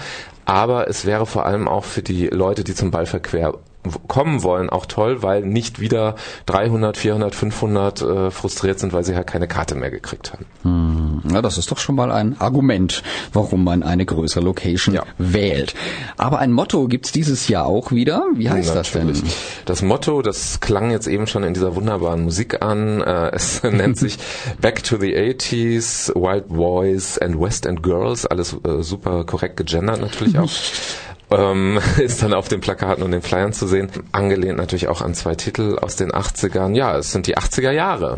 Aber 0.45 0.87
es 0.89 1.05
wäre 1.05 1.25
vor 1.25 1.45
allem 1.45 1.67
auch 1.67 1.85
für 1.85 2.01
die 2.01 2.27
Leute, 2.27 2.63
die 2.63 2.75
zum 2.75 2.91
Ballverquer 2.91 3.53
w- 3.53 3.57
kommen 4.07 4.43
wollen, 4.43 4.69
auch 4.69 4.85
toll, 4.85 5.21
weil 5.23 5.41
nicht 5.41 5.79
wieder 5.79 6.15
300, 6.45 6.97
400, 6.97 7.35
500 7.35 8.01
äh, 8.01 8.31
frustriert 8.31 8.79
sind, 8.79 8.93
weil 8.93 9.03
sie 9.03 9.15
halt 9.15 9.27
keine 9.27 9.47
Karte 9.47 9.75
mehr 9.75 9.91
gekriegt 9.91 10.33
haben. 10.33 11.21
Ja, 11.31 11.41
das 11.41 11.57
ist 11.57 11.71
doch 11.71 11.77
schon 11.77 11.95
mal 11.95 12.11
ein 12.11 12.39
Argument, 12.39 13.03
warum 13.33 13.63
man 13.63 13.83
eine 13.83 14.05
größere 14.05 14.43
Location 14.43 14.95
Ja. 14.95 15.03
wählt. 15.17 15.73
Aber 16.17 16.39
ein 16.39 16.51
Motto 16.51 16.87
gibt's 16.87 17.11
dieses 17.11 17.47
Jahr 17.47 17.65
auch 17.65 17.91
wieder. 17.91 18.25
Wie 18.35 18.49
heißt 18.49 18.73
das 18.75 18.91
denn? 18.91 19.07
Natürlich. 19.07 19.35
Das 19.65 19.81
Motto, 19.81 20.21
das 20.21 20.59
klang 20.59 20.91
jetzt 20.91 21.07
eben 21.07 21.27
schon 21.27 21.43
in 21.43 21.53
dieser 21.53 21.75
wunderbaren 21.75 22.23
Musik 22.23 22.61
an. 22.61 23.01
Äh, 23.01 23.31
es 23.33 23.63
nennt 23.63 23.97
sich 23.97 24.17
Back 24.61 24.83
to 24.83 24.97
the 24.97 25.15
80s, 25.15 26.13
Wild 26.15 26.47
Boys 26.49 27.17
and 27.17 27.39
West 27.39 27.65
End 27.65 27.83
Girls. 27.83 28.25
Alles 28.25 28.55
äh, 28.65 28.81
super 28.81 29.23
korrekt 29.25 29.57
gegendert 29.57 29.99
natürlich 30.01 30.37
auch. 30.39 30.49
Ähm, 31.33 31.79
ist 31.97 32.21
dann 32.21 32.33
auf 32.33 32.47
den 32.47 32.61
Plakaten 32.61 33.03
und 33.03 33.11
den 33.11 33.21
Flyern 33.21 33.53
zu 33.53 33.67
sehen. 33.67 33.89
Angelehnt 34.11 34.57
natürlich 34.57 34.87
auch 34.87 35.01
an 35.01 35.13
zwei 35.13 35.35
Titel 35.35 35.77
aus 35.79 35.95
den 35.95 36.11
80ern. 36.11 36.75
Ja, 36.75 36.97
es 36.97 37.11
sind 37.11 37.27
die 37.27 37.37
80er 37.37 37.71
Jahre. 37.71 38.17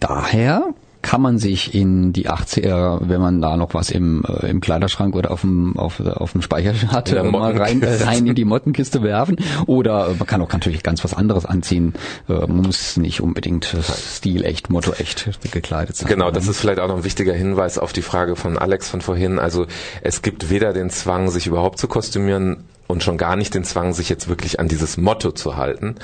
Daher 0.00 0.74
kann 1.02 1.22
man 1.22 1.38
sich 1.38 1.74
in 1.74 2.12
die 2.12 2.28
80er, 2.28 3.00
wenn 3.02 3.20
man 3.20 3.40
da 3.40 3.56
noch 3.56 3.74
was 3.74 3.90
im, 3.90 4.24
äh, 4.24 4.48
im 4.48 4.60
Kleiderschrank 4.60 5.14
oder 5.14 5.30
auf 5.30 5.42
dem, 5.42 5.76
auf, 5.78 6.00
auf 6.00 6.32
dem 6.32 6.42
Speicher 6.42 6.74
hat, 6.92 7.12
äh, 7.12 7.22
mal 7.22 7.56
rein, 7.56 7.82
äh, 7.82 8.02
rein 8.02 8.26
in 8.26 8.34
die 8.34 8.44
Mottenkiste 8.44 9.02
werfen. 9.02 9.36
Oder 9.66 10.08
äh, 10.08 10.14
man 10.14 10.26
kann 10.26 10.42
auch 10.42 10.52
natürlich 10.52 10.82
ganz 10.82 11.04
was 11.04 11.14
anderes 11.14 11.46
anziehen. 11.46 11.94
Äh, 12.28 12.32
Man 12.32 12.62
muss 12.62 12.96
nicht 12.96 13.20
unbedingt 13.20 13.74
äh, 13.74 13.78
stilecht, 13.82 14.70
mottoecht 14.70 15.30
gekleidet 15.52 15.96
sein. 15.96 16.08
Genau, 16.08 16.30
das 16.30 16.48
ist 16.48 16.60
vielleicht 16.60 16.80
auch 16.80 16.88
noch 16.88 16.98
ein 16.98 17.04
wichtiger 17.04 17.34
Hinweis 17.34 17.78
auf 17.78 17.92
die 17.92 18.02
Frage 18.02 18.36
von 18.36 18.58
Alex 18.58 18.88
von 18.88 19.00
vorhin. 19.00 19.38
Also 19.38 19.66
es 20.02 20.22
gibt 20.22 20.50
weder 20.50 20.72
den 20.72 20.90
Zwang, 20.90 21.30
sich 21.30 21.46
überhaupt 21.46 21.78
zu 21.78 21.86
kostümieren 21.88 22.64
und 22.88 23.02
schon 23.02 23.18
gar 23.18 23.36
nicht 23.36 23.54
den 23.54 23.64
Zwang, 23.64 23.92
sich 23.92 24.08
jetzt 24.08 24.28
wirklich 24.28 24.58
an 24.58 24.68
dieses 24.68 24.96
Motto 24.96 25.30
zu 25.32 25.56
halten. 25.56 25.94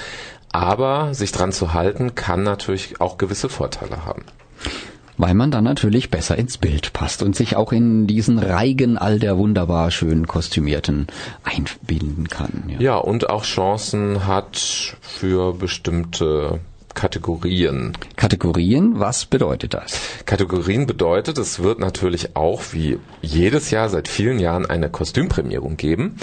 Aber 0.53 1.15
sich 1.15 1.33
dran 1.33 1.51
zu 1.51 1.75
halten, 1.75 2.15
kann 2.15 2.45
natürlich 2.45 3.01
auch 3.01 3.19
gewisse 3.19 3.49
Vorteile 3.49 4.05
haben. 4.05 4.23
Weil 5.17 5.35
man 5.35 5.53
dann 5.53 5.63
natürlich 5.63 6.11
besser 6.11 6.37
ins 6.37 6.59
Bild 6.59 6.93
passt 6.93 7.23
und 7.23 7.37
sich 7.37 7.55
auch 7.55 7.73
in 7.73 8.09
diesen 8.09 8.39
Reigen 8.41 8.99
all 8.99 9.21
der 9.21 9.39
wunderbar 9.39 9.93
schön 9.93 10.27
kostümierten 10.27 11.07
einbinden 11.45 12.29
kann. 12.29 12.65
Ja. 12.67 12.81
Ja, 12.81 12.97
und 12.97 13.31
auch 13.31 13.45
Chancen 13.45 14.27
hat 14.27 14.57
für 15.01 15.53
bestimmte 15.55 16.59
Kategorien. 16.95 17.93
Kategorien, 18.17 19.01
was 19.01 19.27
bedeutet 19.27 19.75
das? 19.75 20.01
Kategorien 20.27 20.87
bedeutet, 20.87 21.39
es 21.39 21.63
wird 21.63 21.81
natürlich 21.81 22.37
auch 22.37 22.63
wie 22.73 22.99
jedes 23.21 23.71
Jahr 23.71 23.89
seit 23.89 24.09
vielen 24.09 24.39
Jahren 24.39 24.67
eine 24.67 24.89
Kostümprämierung 24.89 25.77
geben. 25.77 26.17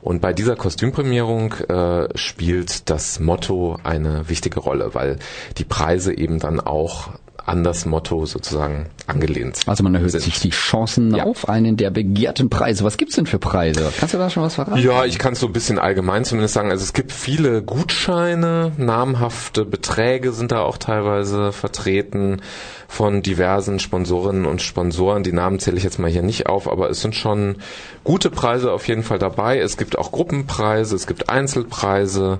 Und 0.00 0.20
bei 0.20 0.32
dieser 0.32 0.54
Kostümprämierung 0.54 1.54
äh, 1.68 2.08
spielt 2.16 2.90
das 2.90 3.20
Motto 3.20 3.78
eine 3.82 4.28
wichtige 4.28 4.60
Rolle, 4.60 4.94
weil 4.94 5.18
die 5.56 5.64
Preise 5.64 6.16
eben 6.16 6.38
dann 6.38 6.60
auch 6.60 7.08
an 7.48 7.64
das 7.64 7.86
Motto 7.86 8.26
sozusagen 8.26 8.86
angelehnt 9.06 9.60
Also 9.66 9.82
man 9.82 9.94
erhöht 9.94 10.10
sind. 10.10 10.22
sich 10.22 10.38
die 10.40 10.50
Chancen 10.50 11.14
Ja. 11.14 11.24
auf 11.24 11.48
einen 11.48 11.76
der 11.76 11.90
begehrten 11.90 12.50
Preise. 12.50 12.84
Was 12.84 12.96
gibt's 12.98 13.16
denn 13.16 13.26
für 13.26 13.38
Preise? 13.38 13.90
Kannst 13.98 14.14
du 14.14 14.18
da 14.18 14.28
schon 14.30 14.42
was 14.42 14.56
verraten? 14.56 14.80
Ja, 14.82 15.04
ich 15.04 15.18
kann 15.18 15.32
es 15.32 15.40
so 15.40 15.46
ein 15.46 15.52
bisschen 15.52 15.78
allgemein 15.78 16.24
zumindest 16.24 16.54
sagen. 16.54 16.70
Also 16.70 16.84
es 16.84 16.92
gibt 16.92 17.12
viele 17.12 17.62
Gutscheine, 17.62 18.72
namhafte 18.76 19.64
Beträge 19.64 20.32
sind 20.32 20.52
da 20.52 20.60
auch 20.62 20.76
teilweise 20.78 21.52
vertreten 21.52 22.42
von 22.86 23.22
diversen 23.22 23.78
Sponsorinnen 23.80 24.46
und 24.46 24.62
Sponsoren. 24.62 25.22
Die 25.22 25.32
Namen 25.32 25.58
zähle 25.58 25.76
ich 25.76 25.84
jetzt 25.84 25.98
mal 25.98 26.10
hier 26.10 26.22
nicht 26.22 26.46
auf, 26.46 26.70
aber 26.70 26.88
es 26.90 27.00
sind 27.02 27.14
schon 27.14 27.56
gute 28.04 28.30
Preise 28.30 28.72
auf 28.72 28.88
jeden 28.88 29.02
Fall 29.02 29.18
dabei. 29.18 29.58
Es 29.58 29.76
gibt 29.76 29.98
auch 29.98 30.10
Gruppenpreise, 30.12 30.94
es 30.96 31.06
gibt 31.06 31.28
Einzelpreise. 31.28 32.38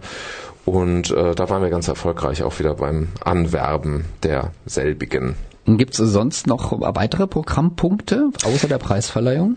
Und 0.69 1.11
äh, 1.13 1.35
da 1.35 1.49
waren 1.49 1.63
wir 1.63 1.71
ganz 1.71 1.89
erfolgreich 1.89 2.43
auch 2.43 2.59
wieder 2.59 2.75
beim 2.75 3.09
Anwerben 3.25 4.05
der 4.23 4.53
selbigen. 4.67 5.35
Gibt's 5.65 5.97
sonst 5.97 6.47
noch 6.47 6.79
weitere 6.79 7.27
Programmpunkte 7.27 8.29
außer 8.45 8.69
der 8.69 8.77
Preisverleihung? 8.77 9.57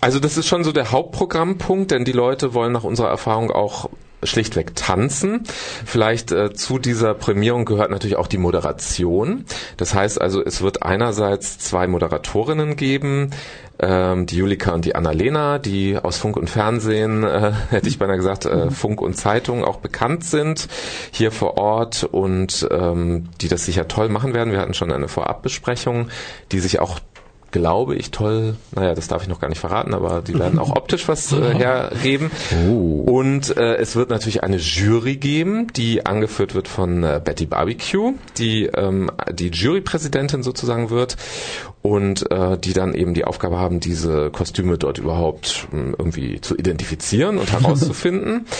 Also 0.00 0.18
das 0.18 0.36
ist 0.36 0.48
schon 0.48 0.64
so 0.64 0.72
der 0.72 0.90
Hauptprogrammpunkt, 0.90 1.92
denn 1.92 2.04
die 2.04 2.12
Leute 2.12 2.54
wollen 2.54 2.72
nach 2.72 2.82
unserer 2.82 3.08
Erfahrung 3.08 3.52
auch 3.52 3.88
schlichtweg 4.22 4.74
tanzen. 4.74 5.42
Vielleicht 5.84 6.32
äh, 6.32 6.52
zu 6.52 6.78
dieser 6.78 7.14
Prämierung 7.14 7.64
gehört 7.64 7.90
natürlich 7.90 8.16
auch 8.16 8.26
die 8.26 8.38
Moderation. 8.38 9.44
Das 9.76 9.94
heißt 9.94 10.20
also, 10.20 10.42
es 10.44 10.62
wird 10.62 10.82
einerseits 10.82 11.58
zwei 11.58 11.86
Moderatorinnen 11.86 12.76
geben, 12.76 13.30
ähm, 13.80 14.26
die 14.26 14.36
Julika 14.36 14.72
und 14.72 14.84
die 14.84 14.94
Annalena, 14.94 15.58
die 15.58 15.96
aus 15.96 16.18
Funk 16.18 16.36
und 16.36 16.50
Fernsehen, 16.50 17.22
äh, 17.22 17.52
hätte 17.70 17.88
ich 17.88 17.98
beinahe 17.98 18.16
gesagt, 18.16 18.44
äh, 18.44 18.70
Funk 18.70 19.00
und 19.00 19.14
Zeitung 19.14 19.64
auch 19.64 19.76
bekannt 19.76 20.24
sind 20.24 20.68
hier 21.12 21.30
vor 21.30 21.56
Ort 21.58 22.04
und 22.04 22.66
ähm, 22.70 23.28
die 23.40 23.48
das 23.48 23.64
sicher 23.64 23.86
toll 23.88 24.08
machen 24.08 24.34
werden. 24.34 24.52
Wir 24.52 24.60
hatten 24.60 24.74
schon 24.74 24.90
eine 24.90 25.08
Vorabbesprechung, 25.08 26.08
die 26.50 26.58
sich 26.58 26.80
auch 26.80 26.98
glaube 27.50 27.96
ich, 27.96 28.10
toll, 28.10 28.56
naja, 28.74 28.94
das 28.94 29.08
darf 29.08 29.22
ich 29.22 29.28
noch 29.28 29.40
gar 29.40 29.48
nicht 29.48 29.58
verraten, 29.58 29.94
aber 29.94 30.22
die 30.22 30.38
werden 30.38 30.58
auch 30.58 30.76
optisch 30.76 31.08
was 31.08 31.32
äh, 31.32 31.54
hergeben. 31.54 32.30
Und 33.06 33.56
äh, 33.56 33.76
es 33.76 33.96
wird 33.96 34.10
natürlich 34.10 34.42
eine 34.42 34.56
Jury 34.56 35.16
geben, 35.16 35.66
die 35.72 36.04
angeführt 36.06 36.54
wird 36.54 36.68
von 36.68 37.02
äh, 37.02 37.20
Betty 37.22 37.46
Barbecue, 37.46 38.14
die 38.36 38.66
ähm, 38.66 39.10
die 39.30 39.48
Jurypräsidentin 39.48 40.42
sozusagen 40.42 40.90
wird 40.90 41.16
und 41.82 42.30
äh, 42.30 42.58
die 42.58 42.72
dann 42.72 42.94
eben 42.94 43.14
die 43.14 43.24
Aufgabe 43.24 43.58
haben, 43.58 43.80
diese 43.80 44.30
Kostüme 44.30 44.78
dort 44.78 44.98
überhaupt 44.98 45.68
ähm, 45.72 45.94
irgendwie 45.96 46.40
zu 46.40 46.56
identifizieren 46.56 47.38
und 47.38 47.52
herauszufinden. 47.52 48.46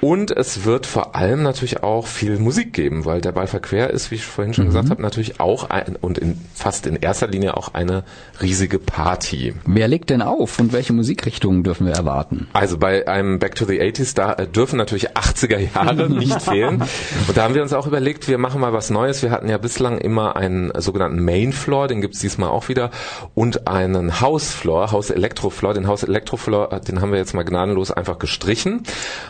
Und 0.00 0.30
es 0.30 0.64
wird 0.64 0.86
vor 0.86 1.16
allem 1.16 1.42
natürlich 1.42 1.82
auch 1.82 2.06
viel 2.06 2.38
Musik 2.38 2.72
geben, 2.72 3.04
weil 3.04 3.20
der 3.20 3.32
Ball 3.32 3.48
verquer 3.48 3.90
ist, 3.90 4.10
wie 4.10 4.16
ich 4.16 4.24
vorhin 4.24 4.54
schon 4.54 4.66
gesagt 4.66 4.90
habe, 4.90 5.02
natürlich 5.02 5.40
auch 5.40 5.70
ein, 5.70 5.96
und 6.00 6.18
in, 6.18 6.38
fast 6.54 6.86
in 6.86 6.96
erster 6.96 7.26
Linie 7.26 7.56
auch 7.56 7.74
eine 7.74 8.04
riesige 8.40 8.78
Party. 8.78 9.54
Wer 9.66 9.88
legt 9.88 10.10
denn 10.10 10.22
auf 10.22 10.60
und 10.60 10.72
welche 10.72 10.92
Musikrichtungen 10.92 11.64
dürfen 11.64 11.86
wir 11.86 11.94
erwarten? 11.94 12.46
Also 12.52 12.78
bei 12.78 13.08
einem 13.08 13.40
Back 13.40 13.56
to 13.56 13.64
the 13.64 13.80
80s, 13.80 14.14
da 14.14 14.34
äh, 14.34 14.46
dürfen 14.46 14.76
natürlich 14.76 15.16
80er 15.16 15.58
Jahre 15.74 16.08
nicht 16.14 16.42
fehlen. 16.42 16.82
Und 17.26 17.36
da 17.36 17.42
haben 17.42 17.54
wir 17.54 17.62
uns 17.62 17.72
auch 17.72 17.86
überlegt, 17.86 18.28
wir 18.28 18.38
machen 18.38 18.60
mal 18.60 18.72
was 18.72 18.90
Neues. 18.90 19.22
Wir 19.22 19.32
hatten 19.32 19.48
ja 19.48 19.58
bislang 19.58 19.98
immer 19.98 20.36
einen 20.36 20.70
sogenannten 20.80 21.24
Main 21.24 21.52
Floor, 21.52 21.88
den 21.88 22.00
gibt's 22.00 22.20
diesmal 22.20 22.50
auch 22.50 22.57
wieder, 22.66 22.90
und 23.36 23.68
einen 23.68 24.20
House 24.20 24.50
Floor, 24.50 24.90
House 24.90 25.10
Electro 25.10 25.50
Floor. 25.50 25.74
Den 25.74 25.86
House 25.86 26.02
Electro 26.02 26.36
Floor, 26.36 26.72
äh, 26.72 26.80
den 26.80 27.00
haben 27.00 27.12
wir 27.12 27.18
jetzt 27.18 27.34
mal 27.34 27.44
gnadenlos 27.44 27.92
einfach 27.92 28.18
gestrichen 28.18 28.82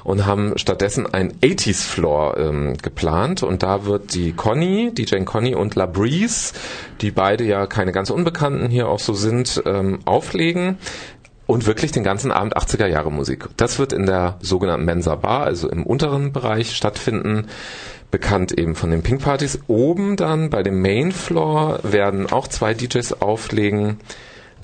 und 0.04 0.24
haben 0.24 0.56
stattdessen 0.56 1.12
einen 1.12 1.32
80s 1.42 1.86
Floor 1.86 2.38
ähm, 2.38 2.78
geplant. 2.78 3.42
Und 3.42 3.62
da 3.62 3.84
wird 3.84 4.14
die 4.14 4.32
Conny, 4.32 4.92
die 4.94 5.04
Jane 5.04 5.26
Conny 5.26 5.54
und 5.54 5.74
La 5.74 5.84
Breeze, 5.84 6.54
die 7.02 7.10
beide 7.10 7.44
ja 7.44 7.66
keine 7.66 7.92
ganz 7.92 8.08
Unbekannten 8.08 8.70
hier 8.70 8.88
auch 8.88 9.00
so 9.00 9.12
sind, 9.12 9.62
ähm, 9.66 9.98
auflegen 10.06 10.78
und 11.48 11.66
wirklich 11.66 11.92
den 11.92 12.04
ganzen 12.04 12.30
Abend 12.30 12.56
80er 12.56 12.86
Jahre 12.86 13.10
Musik. 13.10 13.48
Das 13.56 13.78
wird 13.78 13.94
in 13.94 14.04
der 14.04 14.36
sogenannten 14.40 14.84
Mensa 14.84 15.14
Bar, 15.16 15.44
also 15.44 15.68
im 15.68 15.84
unteren 15.84 16.30
Bereich 16.30 16.76
stattfinden. 16.76 17.46
Bekannt 18.11 18.53
eben 18.59 18.75
von 18.75 18.90
den 18.90 19.03
Pink 19.03 19.23
Partys. 19.23 19.59
Oben 19.66 20.16
dann 20.16 20.49
bei 20.51 20.62
dem 20.62 20.81
Main 20.81 21.12
Floor 21.12 21.81
werden 21.83 22.31
auch 22.31 22.49
zwei 22.49 22.73
DJs 22.75 23.21
auflegen. 23.21 23.99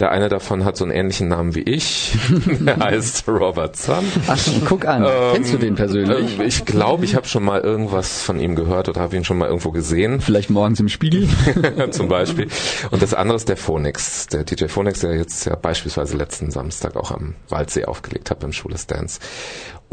Der 0.01 0.11
eine 0.11 0.29
davon 0.29 0.65
hat 0.65 0.77
so 0.77 0.85
einen 0.85 0.93
ähnlichen 0.93 1.29
Namen 1.29 1.55
wie 1.55 1.61
ich. 1.61 2.17
Der 2.61 2.79
heißt 2.79 3.29
Robert 3.29 3.77
Sun. 3.77 4.05
Ach, 4.27 4.45
guck 4.65 4.87
an. 4.87 5.07
Kennst 5.33 5.53
du 5.53 5.59
den 5.59 5.77
persönlich? 5.77 6.41
Ähm, 6.41 6.47
Ich 6.47 6.65
glaube, 6.65 7.05
ich 7.05 7.15
habe 7.15 7.29
schon 7.29 7.45
mal 7.45 7.61
irgendwas 7.61 8.23
von 8.23 8.41
ihm 8.41 8.57
gehört 8.57 8.89
oder 8.89 9.01
habe 9.01 9.15
ihn 9.15 9.25
schon 9.25 9.39
mal 9.39 9.47
irgendwo 9.47 9.71
gesehen. 9.71 10.21
Vielleicht 10.21 10.51
morgens 10.51 10.81
im 10.81 10.89
Spiegel? 10.89 11.29
zum 11.93 12.09
Beispiel. 12.09 12.49
Und 12.91 13.03
das 13.03 13.15
andere 13.15 13.37
ist 13.37 13.49
der 13.49 13.57
Phoenix, 13.57 14.27
der 14.27 14.43
DJ 14.43 14.65
Phoenix, 14.67 14.99
der 14.99 15.15
jetzt 15.15 15.45
ja 15.47 15.55
beispielsweise 15.55 16.17
letzten 16.17 16.51
Samstag 16.51 16.97
auch 16.97 17.13
am 17.13 17.37
Waldsee 17.49 17.85
aufgelegt 17.85 18.33
hat 18.33 18.41
beim 18.41 18.53
Schule 18.53 18.75
Dance. 18.89 19.21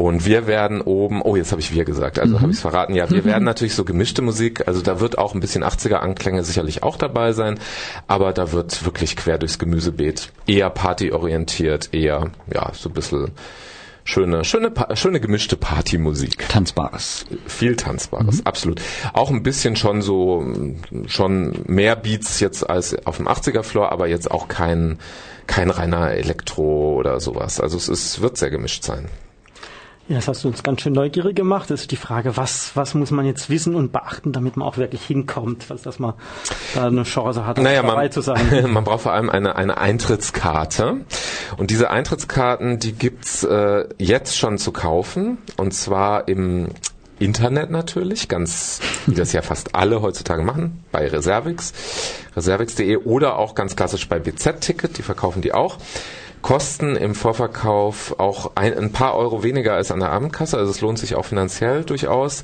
Und 0.02 0.26
wir 0.26 0.48
werden 0.48 0.82
oben, 0.82 1.22
oh, 1.22 1.36
jetzt 1.36 1.52
habe 1.52 1.62
ich 1.62 1.76
wir 1.76 1.86
gesagt, 1.86 2.18
also 2.18 2.36
Mhm. 2.36 2.42
habe 2.42 2.52
ich 2.52 2.58
es 2.58 2.62
verraten. 2.62 2.96
Ja, 2.96 3.08
wir 3.12 3.24
werden 3.24 3.44
natürlich 3.44 3.76
so 3.76 3.86
gemischte 3.86 4.24
Musik, 4.24 4.68
also 4.68 4.82
da 4.82 5.00
wird 5.00 5.20
auch 5.20 5.36
ein 5.36 5.40
bisschen 5.42 5.64
80er-Anklänge 5.64 6.44
sicherlich 6.44 6.82
auch 6.82 6.98
dabei 6.98 7.34
sein, 7.34 7.60
aber 8.08 8.34
da 8.34 8.52
wird 8.52 8.84
wirklich 8.84 9.16
quer 9.16 9.38
durchs 9.38 9.60
Gemüsebeet 9.60 10.32
eher 10.48 10.72
partyorientiert, 10.72 11.94
eher, 11.94 12.32
ja, 12.52 12.72
so 12.74 12.90
ein 12.90 12.94
bisschen 12.94 13.30
schöne, 14.04 14.44
schöne, 14.44 14.72
schöne 14.96 15.20
gemischte 15.20 15.56
Partymusik. 15.56 16.50
Tanzbares. 16.50 17.28
Viel 17.46 17.76
Tanzbares, 17.76 18.44
absolut. 18.44 18.82
Auch 19.14 19.30
ein 19.30 19.44
bisschen 19.44 19.76
schon 19.76 20.02
so, 20.02 20.44
schon 21.06 21.54
mehr 21.68 21.96
Beats 21.96 22.40
jetzt 22.40 22.68
als 22.68 23.06
auf 23.06 23.18
dem 23.18 23.28
80er-Floor, 23.28 23.92
aber 23.92 24.08
jetzt 24.08 24.32
auch 24.32 24.48
kein, 24.48 24.98
kein 25.46 25.70
reiner 25.70 26.10
Elektro 26.10 26.96
oder 26.98 27.20
sowas. 27.20 27.60
Also 27.60 27.78
es 27.78 27.88
ist, 27.88 28.20
wird 28.22 28.38
sehr 28.38 28.50
gemischt 28.50 28.84
sein. 28.84 29.08
Ja, 30.12 30.18
das 30.18 30.28
hast 30.28 30.44
du 30.44 30.50
uns 30.50 30.62
ganz 30.62 30.82
schön 30.82 30.92
neugierig 30.92 31.38
gemacht. 31.38 31.72
Das 31.72 31.84
ist 31.84 31.92
die 31.92 31.96
Frage, 31.96 32.36
was, 32.36 32.72
was 32.76 32.96
muss 32.96 33.12
man 33.12 33.26
jetzt 33.26 33.50
wissen 33.50 33.76
und 33.76 33.94
beachten, 33.94 34.34
damit 34.34 34.58
man 34.58 34.68
auch 34.68 34.76
wirklich 34.76 35.06
hinkommt, 35.06 35.70
was, 35.70 35.84
dass 35.84 36.00
man 36.00 36.16
da 36.76 36.88
eine 36.88 37.04
Chance 37.04 37.46
hat, 37.46 37.58
Naja, 37.60 37.82
dabei 37.82 37.96
man, 38.04 38.12
zu 38.12 38.20
sein. 38.20 38.46
man 38.74 38.84
braucht 38.84 39.04
vor 39.04 39.14
allem 39.14 39.30
eine, 39.30 39.56
eine 39.56 39.78
Eintrittskarte. 39.78 41.06
Und 41.56 41.70
diese 41.72 41.92
Eintrittskarten, 41.92 42.78
die 42.78 42.92
gibt's 42.92 43.46
äh, 43.46 43.86
jetzt 44.00 44.38
schon 44.38 44.58
zu 44.58 44.74
kaufen. 44.74 45.38
Und 45.56 45.74
zwar 45.74 46.28
im 46.28 46.68
Internet 47.20 47.72
natürlich, 47.72 48.28
ganz 48.28 48.82
wie 49.06 49.16
das 49.16 49.32
ja 49.32 49.42
fast 49.42 49.76
alle 49.76 50.02
heutzutage 50.02 50.44
machen, 50.44 50.84
bei 50.92 51.08
Reservix, 51.08 51.72
reservix.de 52.36 52.98
oder 52.98 53.38
auch 53.38 53.56
ganz 53.56 53.78
klassisch 53.78 54.10
bei 54.10 54.20
BZ-Ticket, 54.20 54.98
die 54.98 55.04
verkaufen 55.04 55.42
die 55.42 55.54
auch. 55.54 55.78
Kosten 56.42 56.96
im 56.96 57.16
Vorverkauf 57.16 58.16
auch 58.20 58.52
ein, 58.56 58.78
ein 58.78 58.92
paar 58.92 59.16
Euro 59.16 59.44
weniger 59.44 59.74
als 59.74 59.92
an 59.92 60.00
der 60.00 60.12
Abendkasse, 60.12 60.58
also 60.58 60.72
es 60.72 60.82
lohnt 60.82 61.00
sich 61.00 61.16
auch 61.16 61.26
finanziell 61.26 61.84
durchaus. 61.84 62.44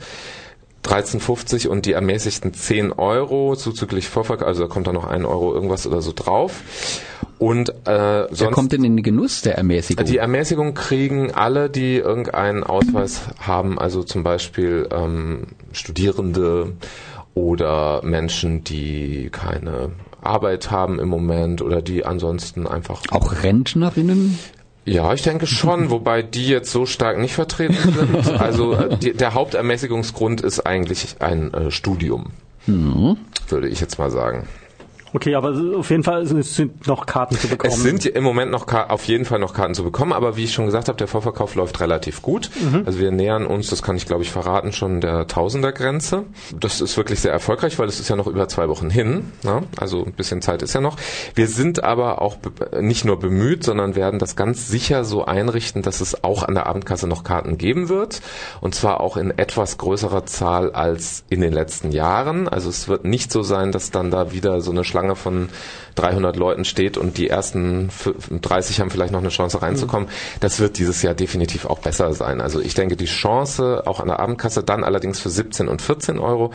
13,50 0.83 1.67
und 1.67 1.85
die 1.85 1.91
ermäßigten 1.91 2.53
10 2.53 2.93
Euro 2.93 3.55
zuzüglich 3.55 4.07
Vorverkauf, 4.07 4.47
also 4.47 4.63
da 4.63 4.69
kommt 4.69 4.87
da 4.87 4.93
noch 4.93 5.05
ein 5.05 5.25
Euro 5.25 5.53
irgendwas 5.53 5.85
oder 5.85 6.01
so 6.01 6.13
drauf. 6.15 6.61
Und 7.39 7.69
äh, 7.69 7.73
Wer 7.85 8.27
sonst 8.31 8.53
kommt 8.53 8.71
denn 8.71 8.83
in 8.83 8.95
den 8.95 9.03
Genuss 9.03 9.41
der 9.41 9.57
Ermäßigung? 9.57 10.05
die 10.05 10.17
Ermäßigung 10.17 10.73
kriegen 10.73 11.31
alle, 11.33 11.69
die 11.69 11.97
irgendeinen 11.97 12.63
Ausweis 12.63 13.21
haben, 13.39 13.77
also 13.77 14.03
zum 14.03 14.23
Beispiel 14.23 14.87
ähm, 14.91 15.47
Studierende 15.71 16.73
oder 17.35 18.01
Menschen, 18.03 18.63
die 18.63 19.29
keine 19.31 19.91
Arbeit 20.21 20.71
haben 20.71 20.99
im 20.99 21.09
Moment 21.09 21.61
oder 21.61 21.81
die 21.81 22.05
ansonsten 22.05 22.67
einfach 22.67 23.01
auch 23.11 23.43
Rentnerinnen? 23.43 24.37
ja, 24.85 25.13
ich 25.13 25.21
denke 25.21 25.45
schon, 25.47 25.89
wobei 25.91 26.21
die 26.23 26.47
jetzt 26.47 26.71
so 26.71 26.85
stark 26.85 27.19
nicht 27.19 27.33
vertreten 27.33 27.75
sind. 27.75 28.39
Also 28.39 28.73
äh, 28.73 28.97
die, 28.97 29.13
der 29.13 29.33
Hauptermäßigungsgrund 29.33 30.41
ist 30.41 30.61
eigentlich 30.61 31.17
ein 31.19 31.53
äh, 31.53 31.71
Studium, 31.71 32.27
würde 32.65 33.67
ich 33.67 33.79
jetzt 33.79 33.99
mal 33.99 34.11
sagen. 34.11 34.47
Okay, 35.17 35.33
aber 35.33 35.51
auf 35.75 35.89
jeden 35.89 36.03
Fall 36.03 36.21
es 36.21 36.55
sind 36.55 36.85
noch 36.85 37.07
Karten 37.07 37.35
zu 37.35 37.47
bekommen. 37.47 37.73
Es 37.73 37.81
sind 37.81 38.05
im 38.05 38.23
Moment 38.23 38.51
noch 38.51 38.71
auf 38.71 39.05
jeden 39.05 39.25
Fall 39.25 39.39
noch 39.39 39.51
Karten 39.51 39.73
zu 39.73 39.83
bekommen, 39.83 40.13
aber 40.13 40.37
wie 40.37 40.43
ich 40.43 40.53
schon 40.53 40.67
gesagt 40.67 40.89
habe, 40.89 40.97
der 40.99 41.07
Vorverkauf 41.07 41.55
läuft 41.55 41.79
relativ 41.79 42.21
gut. 42.21 42.51
Also 42.85 42.99
wir 42.99 43.09
nähern 43.09 43.47
uns, 43.47 43.67
das 43.71 43.81
kann 43.81 43.95
ich 43.95 44.05
glaube 44.05 44.21
ich 44.21 44.29
verraten, 44.29 44.73
schon 44.73 45.01
der 45.01 45.25
Tausender-Grenze. 45.25 46.25
Das 46.59 46.81
ist 46.81 46.95
wirklich 46.97 47.19
sehr 47.19 47.31
erfolgreich, 47.31 47.79
weil 47.79 47.87
es 47.87 47.99
ist 47.99 48.09
ja 48.09 48.15
noch 48.15 48.27
über 48.27 48.47
zwei 48.47 48.69
Wochen 48.69 48.91
hin. 48.91 49.31
Ne? 49.41 49.63
Also 49.77 50.05
ein 50.05 50.13
bisschen 50.13 50.43
Zeit 50.43 50.61
ist 50.61 50.73
ja 50.73 50.81
noch. 50.81 50.97
Wir 51.33 51.47
sind 51.47 51.83
aber 51.83 52.21
auch 52.21 52.37
nicht 52.79 53.03
nur 53.03 53.17
bemüht, 53.17 53.63
sondern 53.63 53.95
werden 53.95 54.19
das 54.19 54.35
ganz 54.35 54.67
sicher 54.67 55.03
so 55.03 55.25
einrichten, 55.25 55.81
dass 55.81 55.99
es 55.99 56.23
auch 56.23 56.43
an 56.43 56.53
der 56.53 56.67
Abendkasse 56.67 57.07
noch 57.07 57.23
Karten 57.23 57.57
geben 57.57 57.89
wird. 57.89 58.21
Und 58.61 58.75
zwar 58.75 59.01
auch 59.01 59.17
in 59.17 59.31
etwas 59.31 59.79
größerer 59.79 60.27
Zahl 60.27 60.73
als 60.73 61.23
in 61.27 61.41
den 61.41 61.53
letzten 61.53 61.91
Jahren. 61.91 62.47
Also 62.47 62.69
es 62.69 62.87
wird 62.87 63.03
nicht 63.03 63.31
so 63.31 63.41
sein, 63.41 63.71
dass 63.71 63.89
dann 63.89 64.11
da 64.11 64.31
wieder 64.31 64.61
so 64.61 64.69
eine 64.69 64.83
Schlange 64.83 65.06
von 65.15 65.49
300 65.95 66.35
Leuten 66.35 66.65
steht 66.65 66.97
und 66.97 67.17
die 67.17 67.29
ersten 67.29 67.87
f- 67.87 68.13
30 68.29 68.79
haben 68.79 68.89
vielleicht 68.91 69.11
noch 69.11 69.19
eine 69.19 69.29
Chance 69.29 69.61
reinzukommen. 69.61 70.09
Das 70.39 70.59
wird 70.59 70.77
dieses 70.77 71.01
Jahr 71.01 71.13
definitiv 71.13 71.65
auch 71.65 71.79
besser 71.79 72.13
sein. 72.13 72.41
Also 72.41 72.59
ich 72.59 72.73
denke, 72.75 72.95
die 72.95 73.05
Chance 73.05 73.83
auch 73.85 73.99
an 73.99 74.07
der 74.07 74.19
Abendkasse 74.19 74.63
dann 74.63 74.83
allerdings 74.83 75.19
für 75.19 75.29
17 75.29 75.67
und 75.67 75.81
14 75.81 76.19
Euro 76.19 76.51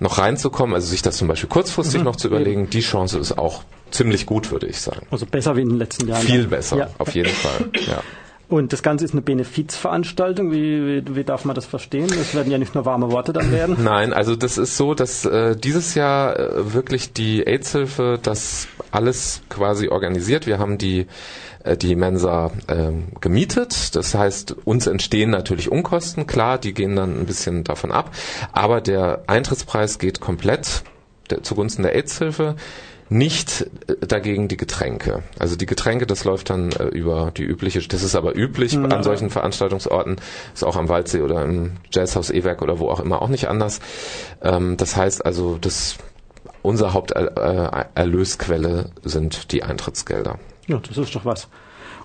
noch 0.00 0.18
reinzukommen, 0.18 0.74
also 0.74 0.86
sich 0.88 1.02
das 1.02 1.16
zum 1.16 1.28
Beispiel 1.28 1.48
kurzfristig 1.48 2.02
noch 2.02 2.16
zu 2.16 2.28
überlegen, 2.28 2.70
die 2.70 2.80
Chance 2.80 3.18
ist 3.18 3.36
auch 3.38 3.62
ziemlich 3.90 4.26
gut, 4.26 4.50
würde 4.50 4.66
ich 4.66 4.80
sagen. 4.80 5.06
also 5.10 5.24
besser 5.26 5.56
wie 5.56 5.62
in 5.62 5.68
den 5.70 5.78
letzten 5.78 6.08
Jahren. 6.08 6.22
Viel 6.22 6.46
besser, 6.48 6.76
Ja. 6.76 6.88
auf 6.98 7.14
jeden 7.14 7.30
Fall. 7.32 7.70
Ja. 7.86 8.02
Und 8.54 8.72
das 8.72 8.84
Ganze 8.84 9.04
ist 9.04 9.10
eine 9.10 9.20
Benefizveranstaltung. 9.20 10.52
Wie, 10.52 11.02
wie, 11.04 11.16
wie 11.16 11.24
darf 11.24 11.44
man 11.44 11.56
das 11.56 11.66
verstehen? 11.66 12.04
Es 12.04 12.36
werden 12.36 12.52
ja 12.52 12.58
nicht 12.58 12.72
nur 12.76 12.84
warme 12.84 13.10
Worte 13.10 13.32
dann 13.32 13.50
werden. 13.50 13.78
Nein, 13.82 14.12
also 14.12 14.36
das 14.36 14.58
ist 14.58 14.76
so, 14.76 14.94
dass 14.94 15.24
äh, 15.24 15.56
dieses 15.56 15.96
Jahr 15.96 16.38
äh, 16.38 16.72
wirklich 16.72 17.12
die 17.12 17.44
AIDS-Hilfe 17.44 18.20
das 18.22 18.68
alles 18.92 19.42
quasi 19.48 19.88
organisiert. 19.88 20.46
Wir 20.46 20.60
haben 20.60 20.78
die 20.78 21.08
äh, 21.64 21.76
die 21.76 21.96
Mensa 21.96 22.52
ähm, 22.68 23.06
gemietet. 23.20 23.96
Das 23.96 24.14
heißt, 24.14 24.54
uns 24.64 24.86
entstehen 24.86 25.30
natürlich 25.30 25.72
Unkosten, 25.72 26.28
klar, 26.28 26.56
die 26.56 26.74
gehen 26.74 26.94
dann 26.94 27.22
ein 27.22 27.26
bisschen 27.26 27.64
davon 27.64 27.90
ab. 27.90 28.12
Aber 28.52 28.80
der 28.80 29.24
Eintrittspreis 29.26 29.98
geht 29.98 30.20
komplett 30.20 30.84
zugunsten 31.42 31.82
der 31.82 31.96
AIDS-Hilfe. 31.96 32.54
Nicht 33.08 33.66
äh, 33.86 34.06
dagegen 34.06 34.48
die 34.48 34.56
Getränke. 34.56 35.22
Also 35.38 35.56
die 35.56 35.66
Getränke, 35.66 36.06
das 36.06 36.24
läuft 36.24 36.50
dann 36.50 36.72
äh, 36.72 36.84
über 36.84 37.30
die 37.36 37.42
übliche, 37.44 37.80
das 37.86 38.02
ist 38.02 38.14
aber 38.14 38.36
üblich 38.36 38.76
an 38.76 39.02
solchen 39.02 39.30
Veranstaltungsorten, 39.30 40.16
ist 40.54 40.64
auch 40.64 40.76
am 40.76 40.88
Waldsee 40.88 41.20
oder 41.20 41.42
im 41.44 41.72
Jazzhaus 41.92 42.30
E-Werk 42.30 42.62
oder 42.62 42.78
wo 42.78 42.88
auch 42.88 43.00
immer 43.00 43.20
auch 43.22 43.28
nicht 43.28 43.48
anders. 43.48 43.80
Ähm, 44.42 44.76
das 44.76 44.96
heißt 44.96 45.24
also, 45.24 45.58
das, 45.60 45.96
unsere 46.62 46.94
Haupterlösquelle 46.94 48.90
sind 49.02 49.52
die 49.52 49.62
Eintrittsgelder. 49.62 50.38
Ja, 50.66 50.78
das 50.78 50.96
ist 50.96 51.14
doch 51.14 51.24
was. 51.24 51.48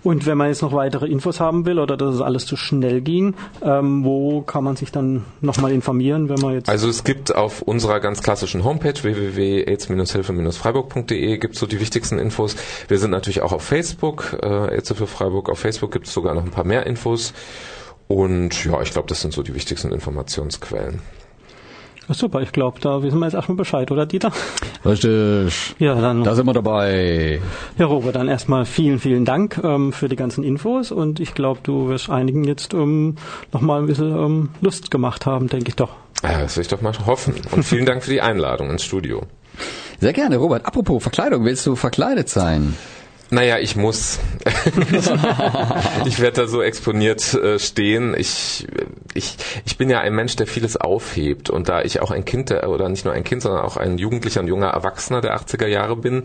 Und 0.04 0.26
wenn 0.26 0.38
man 0.38 0.48
jetzt 0.48 0.62
noch 0.62 0.74
weitere 0.74 1.08
Infos 1.08 1.40
haben 1.40 1.66
will 1.66 1.80
oder 1.80 1.96
dass 1.98 2.14
es 2.16 2.22
alles 2.22 2.46
zu 2.46 2.56
schnell 2.56 3.02
ging, 3.02 3.34
ähm, 3.62 4.06
wo 4.06 4.42
kann 4.42 4.64
man 4.64 4.76
sich 4.76 4.92
dann 4.92 5.26
nochmal 5.42 5.72
informieren, 5.72 6.30
wenn 6.30 6.40
man 6.40 6.54
jetzt... 6.54 6.70
Also 6.70 6.88
es 6.88 7.04
gibt 7.04 7.36
auf 7.36 7.62
unserer 7.62 8.00
ganz 8.00 8.24
klassischen 8.24 8.64
Homepage 8.64 8.94
www.aids-hilfe-freiburg.de 9.02 11.38
gibt 11.38 11.56
so 11.56 11.68
die 11.68 11.80
wichtigsten 11.80 12.20
Infos. 12.20 12.56
Wir 12.88 13.00
sind 13.00 13.12
natürlich 13.12 13.42
auch 13.42 13.52
auf 13.52 13.64
Facebook, 13.64 14.38
äh, 14.42 14.48
AIDS-Hilfe 14.48 15.08
Freiburg. 15.08 15.50
Auf 15.50 15.60
Facebook 15.60 15.92
gibt 15.92 16.08
es 16.08 16.14
sogar 16.14 16.34
noch 16.34 16.44
ein 16.44 16.52
paar 16.52 16.66
mehr 16.66 16.86
Infos. 16.86 17.34
Und 18.08 18.64
ja, 18.66 18.82
ich 18.82 18.92
glaube, 18.92 19.08
das 19.08 19.22
sind 19.22 19.34
so 19.34 19.44
die 19.44 19.54
wichtigsten 19.54 19.92
Informationsquellen. 19.92 21.02
Ja, 22.10 22.16
super, 22.16 22.42
ich 22.42 22.52
glaube, 22.52 22.80
da 22.82 23.04
wissen 23.04 23.20
wir 23.20 23.26
jetzt 23.28 23.36
erstmal 23.36 23.56
Bescheid, 23.58 23.92
oder 23.92 24.08
Dieter? 24.08 24.32
Richtig. 24.84 25.76
Ja, 25.78 25.94
dann, 25.94 26.24
Da 26.24 26.34
sind 26.34 26.48
wir 26.48 26.54
dabei. 26.54 27.40
ja, 27.78 27.86
Robert, 27.86 28.16
dann 28.16 28.28
erstmal 28.28 28.66
vielen, 28.66 28.98
vielen 28.98 29.26
Dank 29.26 29.62
ähm, 29.64 29.94
für 29.94 30.10
die 30.10 30.16
ganzen 30.16 30.44
Infos 30.44 30.92
und 30.92 31.20
ich 31.20 31.36
glaube, 31.36 31.60
du 31.62 31.88
wirst 31.88 32.10
einigen 32.10 32.44
jetzt 32.46 32.74
ähm, 32.74 33.16
nochmal 33.54 33.80
ein 33.82 33.86
bisschen 33.86 34.12
ähm, 34.12 34.50
Lust 34.60 34.90
gemacht 34.90 35.28
haben, 35.28 35.48
denke 35.50 35.70
ich 35.70 35.76
doch. 35.76 35.92
Ja, 36.24 36.42
das 36.42 36.58
will 36.58 36.62
ich 36.64 36.68
doch 36.68 36.82
mal 36.82 36.94
hoffen. 37.06 37.36
Und 37.52 37.64
vielen 37.64 37.86
Dank 37.86 38.04
für 38.04 38.10
die 38.12 38.22
Einladung 38.22 38.72
ins 38.72 38.84
Studio. 38.84 39.22
Sehr 40.00 40.14
gerne, 40.14 40.38
Robert. 40.38 40.66
Apropos 40.66 41.04
Verkleidung, 41.04 41.46
willst 41.46 41.66
du 41.68 41.76
verkleidet 41.76 42.28
sein? 42.28 42.76
Naja, 43.32 43.60
ich 43.60 43.76
muss. 43.76 44.20
ich 46.06 46.20
werde 46.20 46.42
da 46.42 46.48
so 46.48 46.64
exponiert 46.64 47.34
äh, 47.36 47.60
stehen. 47.60 48.16
Ich, 48.18 48.68
ich, 49.14 49.38
ich 49.66 49.78
bin 49.78 49.90
ja 49.90 50.00
ein 50.00 50.16
Mensch, 50.16 50.36
der 50.36 50.48
vieles 50.48 50.78
aufhebt. 50.78 51.52
Und 51.52 51.70
da 51.70 51.84
ich 51.84 52.02
auch 52.02 52.10
ein 52.10 52.26
Kind, 52.26 52.50
der, 52.50 52.68
oder 52.70 52.90
nicht 52.90 53.06
nur 53.06 53.14
ein 53.14 53.24
Kind, 53.24 53.44
sondern 53.44 53.62
auch 53.64 53.78
ein 53.78 54.00
Jugendlicher 54.00 54.42
und 54.42 54.48
junger 54.48 54.70
Erwachsener 54.70 55.22
der 55.22 55.38
80er 55.38 55.68
Jahre 55.68 55.96
bin, 55.96 56.24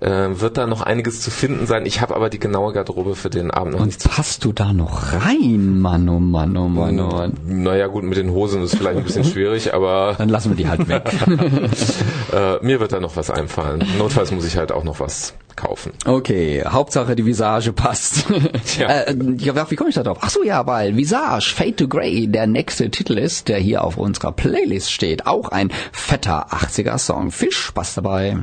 äh, 0.00 0.28
wird 0.40 0.56
da 0.56 0.68
noch 0.68 0.82
einiges 0.82 1.20
zu 1.20 1.32
finden 1.32 1.66
sein. 1.66 1.84
Ich 1.84 2.00
habe 2.00 2.14
aber 2.14 2.30
die 2.30 2.38
genaue 2.38 2.72
Garderobe 2.72 3.16
für 3.16 3.30
den 3.30 3.50
Abend 3.50 3.72
noch 3.72 3.80
Und 3.80 3.86
nicht 3.86 4.02
zu 4.02 4.08
passt 4.08 4.44
du 4.44 4.52
da 4.52 4.72
noch 4.72 5.14
rein, 5.14 5.80
Mann, 5.80 6.08
oh 6.08 6.20
Mann, 6.20 6.56
oh 6.56 6.68
Mann, 6.68 7.00
oh 7.00 7.08
Mann. 7.08 7.32
Naja, 7.44 7.88
gut, 7.88 8.04
mit 8.04 8.18
den 8.18 8.30
Hosen 8.30 8.62
ist 8.62 8.76
vielleicht 8.76 8.98
ein 8.98 9.04
bisschen 9.04 9.24
schwierig, 9.32 9.74
aber 9.74 10.14
Dann 10.16 10.28
lassen 10.28 10.50
wir 10.50 10.56
die 10.56 10.68
halt 10.68 10.88
weg. 10.88 11.10
äh, 12.32 12.64
mir 12.64 12.78
wird 12.78 12.92
da 12.92 13.00
noch 13.00 13.16
was 13.16 13.30
einfallen. 13.30 13.84
Notfalls 13.98 14.30
muss 14.30 14.46
ich 14.46 14.56
halt 14.56 14.70
auch 14.70 14.84
noch 14.84 15.00
was 15.00 15.34
kaufen. 15.56 15.92
Okay, 16.04 16.62
Hauptsache 16.66 17.16
die 17.16 17.26
Visage 17.26 17.72
passt. 17.72 18.26
Ja. 18.78 18.88
äh, 18.88 19.16
ja, 19.38 19.70
wie 19.70 19.76
komme 19.76 19.88
ich 19.88 19.94
da 19.94 20.02
drauf? 20.02 20.18
Ach 20.20 20.28
so, 20.28 20.42
ja, 20.42 20.66
weil 20.66 20.96
Visage 20.96 21.54
Fade 21.54 21.76
to 21.76 21.88
Grey 21.88 22.26
der 22.26 22.46
nächste 22.46 22.90
Titel 22.90 23.16
ist, 23.16 23.48
der 23.48 23.58
hier 23.58 23.82
auf 23.84 23.96
unserer 23.96 24.32
Playlist 24.32 24.92
steht. 24.92 25.26
Auch 25.26 25.48
ein 25.48 25.70
fetter 25.92 26.48
80er 26.52 26.98
Song. 26.98 27.30
Viel 27.30 27.52
Spaß 27.52 27.94
dabei. 27.94 28.36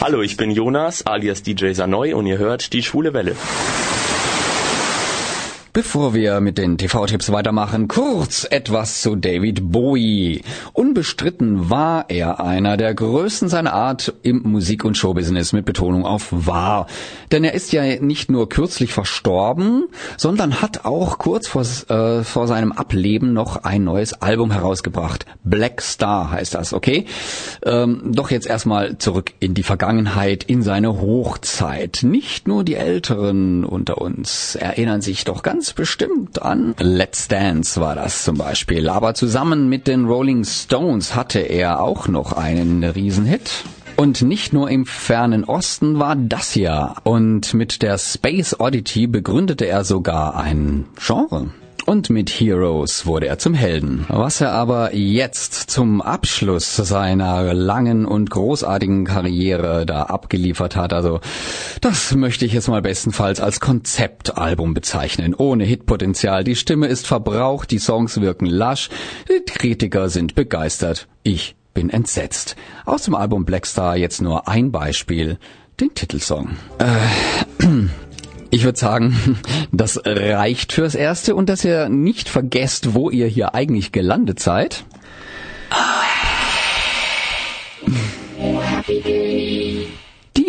Hallo, 0.00 0.22
ich 0.22 0.36
bin 0.36 0.50
Jonas 0.52 1.04
alias 1.06 1.42
DJ 1.42 1.72
Sanoy 1.72 2.14
und 2.14 2.26
ihr 2.26 2.38
hört 2.38 2.72
die 2.72 2.82
Schwule 2.82 3.12
Welle. 3.14 3.34
Bevor 5.78 6.12
wir 6.12 6.40
mit 6.40 6.58
den 6.58 6.76
TV-Tipps 6.76 7.30
weitermachen, 7.30 7.86
kurz 7.86 8.44
etwas 8.50 9.00
zu 9.00 9.14
David 9.14 9.70
Bowie. 9.70 10.42
Unbestritten 10.72 11.70
war 11.70 12.06
er 12.08 12.40
einer 12.40 12.76
der 12.76 12.92
größten 12.92 13.48
seiner 13.48 13.74
Art 13.74 14.12
im 14.24 14.42
Musik- 14.42 14.84
und 14.84 14.96
Showbusiness 14.96 15.52
mit 15.52 15.66
Betonung 15.66 16.04
auf 16.04 16.30
war. 16.32 16.88
Denn 17.30 17.44
er 17.44 17.54
ist 17.54 17.70
ja 17.72 17.84
nicht 18.00 18.28
nur 18.28 18.48
kürzlich 18.48 18.92
verstorben, 18.92 19.84
sondern 20.16 20.60
hat 20.60 20.84
auch 20.84 21.18
kurz 21.18 21.46
vor, 21.46 21.62
äh, 21.62 22.24
vor 22.24 22.48
seinem 22.48 22.72
Ableben 22.72 23.32
noch 23.32 23.62
ein 23.62 23.84
neues 23.84 24.14
Album 24.14 24.50
herausgebracht. 24.50 25.26
Black 25.44 25.80
Star 25.80 26.32
heißt 26.32 26.56
das, 26.56 26.72
okay? 26.72 27.04
Ähm, 27.64 28.02
doch 28.04 28.32
jetzt 28.32 28.48
erstmal 28.48 28.98
zurück 28.98 29.32
in 29.38 29.54
die 29.54 29.62
Vergangenheit, 29.62 30.42
in 30.42 30.62
seine 30.62 31.00
Hochzeit. 31.00 32.00
Nicht 32.02 32.48
nur 32.48 32.64
die 32.64 32.74
Älteren 32.74 33.64
unter 33.64 33.98
uns 33.98 34.56
erinnern 34.56 35.02
sich 35.02 35.22
doch 35.22 35.44
ganz 35.44 35.67
ganz 35.68 35.72
bestimmt 35.74 36.40
an. 36.40 36.74
Let's 36.78 37.28
Dance 37.28 37.78
war 37.80 37.94
das 37.94 38.24
zum 38.24 38.38
Beispiel. 38.38 38.88
Aber 38.88 39.12
zusammen 39.14 39.68
mit 39.68 39.86
den 39.86 40.06
Rolling 40.06 40.44
Stones 40.44 41.14
hatte 41.14 41.40
er 41.40 41.82
auch 41.82 42.08
noch 42.08 42.32
einen 42.32 42.84
Riesenhit. 42.84 43.64
Und 43.96 44.22
nicht 44.22 44.52
nur 44.52 44.70
im 44.70 44.86
fernen 44.86 45.44
Osten 45.44 45.98
war 45.98 46.16
das 46.16 46.54
ja. 46.54 46.94
Und 47.02 47.52
mit 47.52 47.82
der 47.82 47.98
Space 47.98 48.58
Oddity 48.58 49.08
begründete 49.08 49.66
er 49.66 49.84
sogar 49.84 50.36
ein 50.36 50.86
Genre 51.04 51.50
und 51.88 52.10
mit 52.10 52.28
Heroes 52.28 53.06
wurde 53.06 53.28
er 53.28 53.38
zum 53.38 53.54
Helden. 53.54 54.04
Was 54.08 54.42
er 54.42 54.52
aber 54.52 54.94
jetzt 54.94 55.54
zum 55.70 56.02
Abschluss 56.02 56.76
seiner 56.76 57.54
langen 57.54 58.04
und 58.04 58.28
großartigen 58.28 59.06
Karriere 59.06 59.86
da 59.86 60.02
abgeliefert 60.02 60.76
hat, 60.76 60.92
also 60.92 61.20
das 61.80 62.14
möchte 62.14 62.44
ich 62.44 62.52
jetzt 62.52 62.68
mal 62.68 62.82
bestenfalls 62.82 63.40
als 63.40 63.58
Konzeptalbum 63.60 64.74
bezeichnen. 64.74 65.34
Ohne 65.34 65.64
Hitpotenzial. 65.64 66.44
Die 66.44 66.56
Stimme 66.56 66.88
ist 66.88 67.06
verbraucht, 67.06 67.70
die 67.70 67.78
Songs 67.78 68.20
wirken 68.20 68.44
lasch, 68.44 68.90
die 69.30 69.42
Kritiker 69.50 70.10
sind 70.10 70.34
begeistert. 70.34 71.08
Ich 71.22 71.56
bin 71.72 71.88
entsetzt. 71.88 72.56
Aus 72.84 73.04
dem 73.04 73.14
Album 73.14 73.46
Blackstar 73.46 73.96
jetzt 73.96 74.20
nur 74.20 74.46
ein 74.46 74.72
Beispiel, 74.72 75.38
den 75.80 75.94
Titelsong. 75.94 76.50
Äh, 76.78 77.64
Ich 78.50 78.64
würde 78.64 78.78
sagen, 78.78 79.16
das 79.72 80.00
reicht 80.04 80.72
fürs 80.72 80.94
Erste 80.94 81.34
und 81.34 81.48
dass 81.48 81.64
ihr 81.64 81.88
nicht 81.88 82.28
vergesst, 82.28 82.94
wo 82.94 83.10
ihr 83.10 83.26
hier 83.26 83.54
eigentlich 83.54 83.92
gelandet 83.92 84.40
seid. 84.40 84.84
Oh, 88.40 88.60
happy 88.60 89.47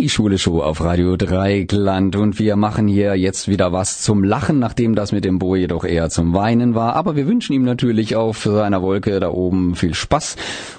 die 0.10 0.16
Schule 0.16 0.40
Show 0.40 0.64
auf 0.64 0.82
Radio 0.82 1.18
Dreigland 1.18 2.16
und 2.16 2.40
wir 2.40 2.56
machen 2.56 2.88
hier 2.88 3.14
jetzt 3.14 3.48
wieder 3.48 3.72
was 3.72 4.02
zum 4.02 4.24
Lachen, 4.24 4.58
nachdem 4.58 4.96
das 4.96 5.12
mit 5.12 5.24
dem 5.24 5.38
Bo 5.38 5.56
jedoch 5.56 5.84
eher 5.84 6.10
zum 6.10 6.34
Weinen 6.34 6.74
war. 6.74 6.96
Aber 6.96 7.16
wir 7.16 7.28
wünschen 7.28 7.54
ihm 7.54 7.64
natürlich 7.64 8.16
auf 8.16 8.40
seiner 8.40 8.82
Wolke 8.82 9.20
da 9.20 9.30
oben 9.30 9.76
viel 9.76 9.94
Spaß 9.94 10.36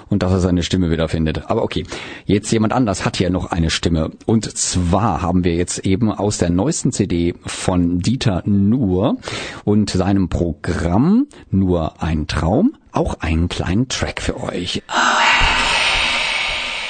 und 0.09 0.21
dass 0.21 0.33
er 0.33 0.41
seine 0.41 0.63
Stimme 0.63 0.91
wiederfindet. 0.91 1.43
Aber 1.49 1.63
okay, 1.63 1.85
jetzt 2.25 2.51
jemand 2.51 2.73
anders 2.73 3.05
hat 3.05 3.15
hier 3.15 3.29
noch 3.29 3.51
eine 3.51 3.69
Stimme. 3.69 4.11
Und 4.25 4.51
zwar 4.57 5.21
haben 5.21 5.45
wir 5.45 5.55
jetzt 5.55 5.85
eben 5.85 6.11
aus 6.11 6.37
der 6.37 6.49
neuesten 6.49 6.91
CD 6.91 7.33
von 7.45 7.99
Dieter 7.99 8.43
Nuhr 8.45 9.15
und 9.63 9.91
seinem 9.91 10.27
Programm 10.27 11.27
Nur 11.49 12.03
ein 12.03 12.27
Traum 12.27 12.73
auch 12.91 13.21
einen 13.21 13.47
kleinen 13.47 13.87
Track 13.87 14.21
für 14.21 14.43
euch. 14.43 14.83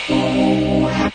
Oh, 0.09 0.50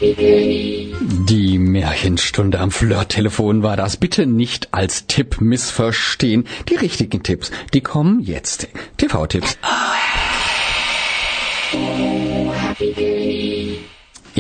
die 0.01 1.59
Märchenstunde 1.59 2.61
am 2.61 2.71
Flirttelefon 2.71 3.63
war 3.63 3.77
das. 3.77 3.97
Bitte 3.97 4.27
nicht 4.27 4.75
als 4.75 5.07
Tipp 5.07 5.41
missverstehen. 5.41 6.47
Die 6.69 6.77
richtigen 6.77 7.23
Tipps, 7.23 7.51
die 7.73 7.81
kommen 7.81 8.21
jetzt. 8.21 8.69
TV-Tipps. 8.99 9.57
Oh, 11.73 12.16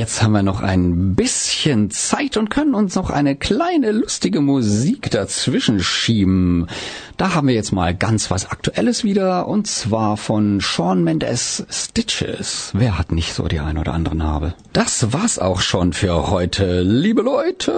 Jetzt 0.07 0.23
haben 0.23 0.35
wir 0.35 0.45
noch 0.45 0.61
ein 0.61 1.17
bisschen 1.17 1.91
Zeit 1.91 2.37
und 2.37 2.49
können 2.49 2.77
uns 2.77 2.95
noch 2.95 3.11
eine 3.11 3.35
kleine 3.35 3.91
lustige 3.91 4.41
Musik 4.41 5.11
dazwischen 5.11 5.81
schieben. 5.81 6.69
Da 7.17 7.35
haben 7.35 7.49
wir 7.49 7.57
jetzt 7.57 7.73
mal 7.73 7.93
ganz 7.93 8.31
was 8.31 8.49
Aktuelles 8.49 9.03
wieder 9.03 9.49
und 9.49 9.67
zwar 9.67 10.17
von 10.17 10.61
Sean 10.61 11.03
Mendes 11.03 11.67
Stitches. 11.69 12.71
Wer 12.73 12.97
hat 12.97 13.11
nicht 13.11 13.35
so 13.35 13.49
die 13.49 13.59
ein 13.59 13.79
oder 13.79 13.95
andere 13.95 14.15
Narbe? 14.15 14.55
Das 14.73 15.13
war's 15.13 15.41
auch 15.41 15.59
schon 15.59 15.93
für 15.93 16.31
heute, 16.31 16.83
liebe 16.83 17.23
Leute. 17.23 17.77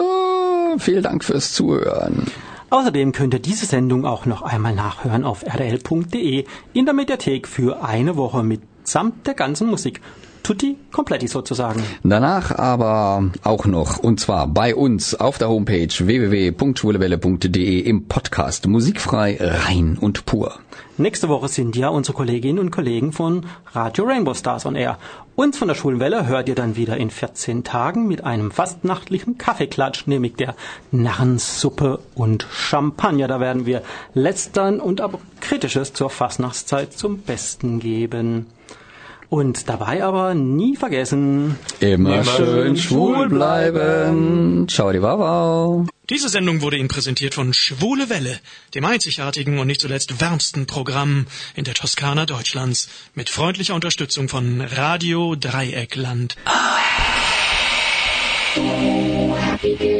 Vielen 0.77 1.05
Dank 1.05 1.25
fürs 1.25 1.55
Zuhören. 1.55 2.27
Außerdem 2.69 3.13
könnt 3.13 3.33
ihr 3.33 3.41
diese 3.41 3.65
Sendung 3.65 4.05
auch 4.05 4.27
noch 4.27 4.43
einmal 4.43 4.75
nachhören 4.75 5.25
auf 5.25 5.45
rdl.de 5.47 6.45
in 6.75 6.85
der 6.85 6.93
Mediathek 6.93 7.49
für 7.49 7.83
eine 7.83 8.17
Woche 8.17 8.43
mitsamt 8.89 9.27
der 9.27 9.35
ganzen 9.35 9.69
Musik 9.69 10.01
tutti 10.43 10.79
kompletti 10.93 11.29
sozusagen. 11.29 11.83
Danach 12.05 12.57
aber 12.57 13.31
auch 13.45 13.67
noch, 13.67 13.99
und 13.99 14.19
zwar 14.19 14.47
bei 14.47 14.75
uns 14.75 15.15
auf 15.15 15.37
der 15.37 15.51
Homepage 15.51 15.89
www.schwulewelle.de 15.89 17.81
im 17.81 18.07
Podcast 18.07 18.67
Musikfrei, 18.67 19.37
rein 19.39 19.99
und 20.01 20.25
pur. 20.25 20.59
Nächste 21.01 21.29
Woche 21.29 21.47
sind 21.47 21.77
ja 21.77 21.91
unsere 21.91 22.17
Kolleginnen 22.17 22.59
und 22.59 22.73
Kollegen 22.73 23.13
von 23.13 23.47
Radio 23.73 24.05
Rainbow 24.05 24.35
Stars 24.35 24.67
on 24.67 24.75
Air. 24.75 24.99
Uns 25.37 25.57
von 25.57 25.69
der 25.69 25.77
Schwulenwelle 25.77 26.27
hört 26.27 26.49
ihr 26.49 26.57
dann 26.57 26.75
wieder 26.75 26.97
in 26.97 27.11
14 27.11 27.63
Tagen 27.63 28.09
mit 28.09 28.25
einem 28.25 28.51
fastnachtlichen 28.51 29.39
Kaffeeklatsch, 29.39 30.09
nämlich 30.09 30.35
der 30.35 30.57
Narrensuppe 30.91 32.01
und 32.17 32.49
Champagner. 32.51 33.29
Da 33.29 33.39
werden 33.39 33.65
wir 33.65 33.83
letztern 34.13 34.81
und 34.81 35.01
aber 35.01 35.21
Kritisches 35.41 35.93
zur 35.93 36.11
Fastnachtszeit 36.11 36.93
zum 36.93 37.19
Besten 37.19 37.79
geben. 37.79 38.47
Und 39.31 39.69
dabei 39.69 40.03
aber 40.03 40.33
nie 40.35 40.75
vergessen, 40.77 41.59
immer, 41.81 42.15
immer 42.15 42.25
schön 42.25 42.77
schwul 42.79 43.29
bleiben. 43.29 44.67
Ciao, 44.69 44.91
die 44.91 45.03
Wawau. 45.03 45.87
Diese 46.09 46.31
Sendung 46.31 46.63
wurde 46.63 46.79
Ihnen 46.79 46.89
präsentiert 46.89 47.35
von 47.35 47.53
Schwule 47.53 48.09
Welle, 48.09 48.41
dem 48.75 48.87
einzigartigen 48.87 49.59
und 49.59 49.67
nicht 49.67 49.83
zuletzt 49.83 50.23
wärmsten 50.23 50.67
Programm 50.67 51.27
in 51.55 51.65
der 51.65 51.75
Toskana 51.75 52.25
Deutschlands, 52.25 52.89
mit 53.15 53.29
freundlicher 53.29 53.75
Unterstützung 53.75 54.31
von 54.31 54.63
Radio 54.63 55.35
Dreieckland. 55.35 56.37
Oh, 58.57 59.37
happy 59.37 59.98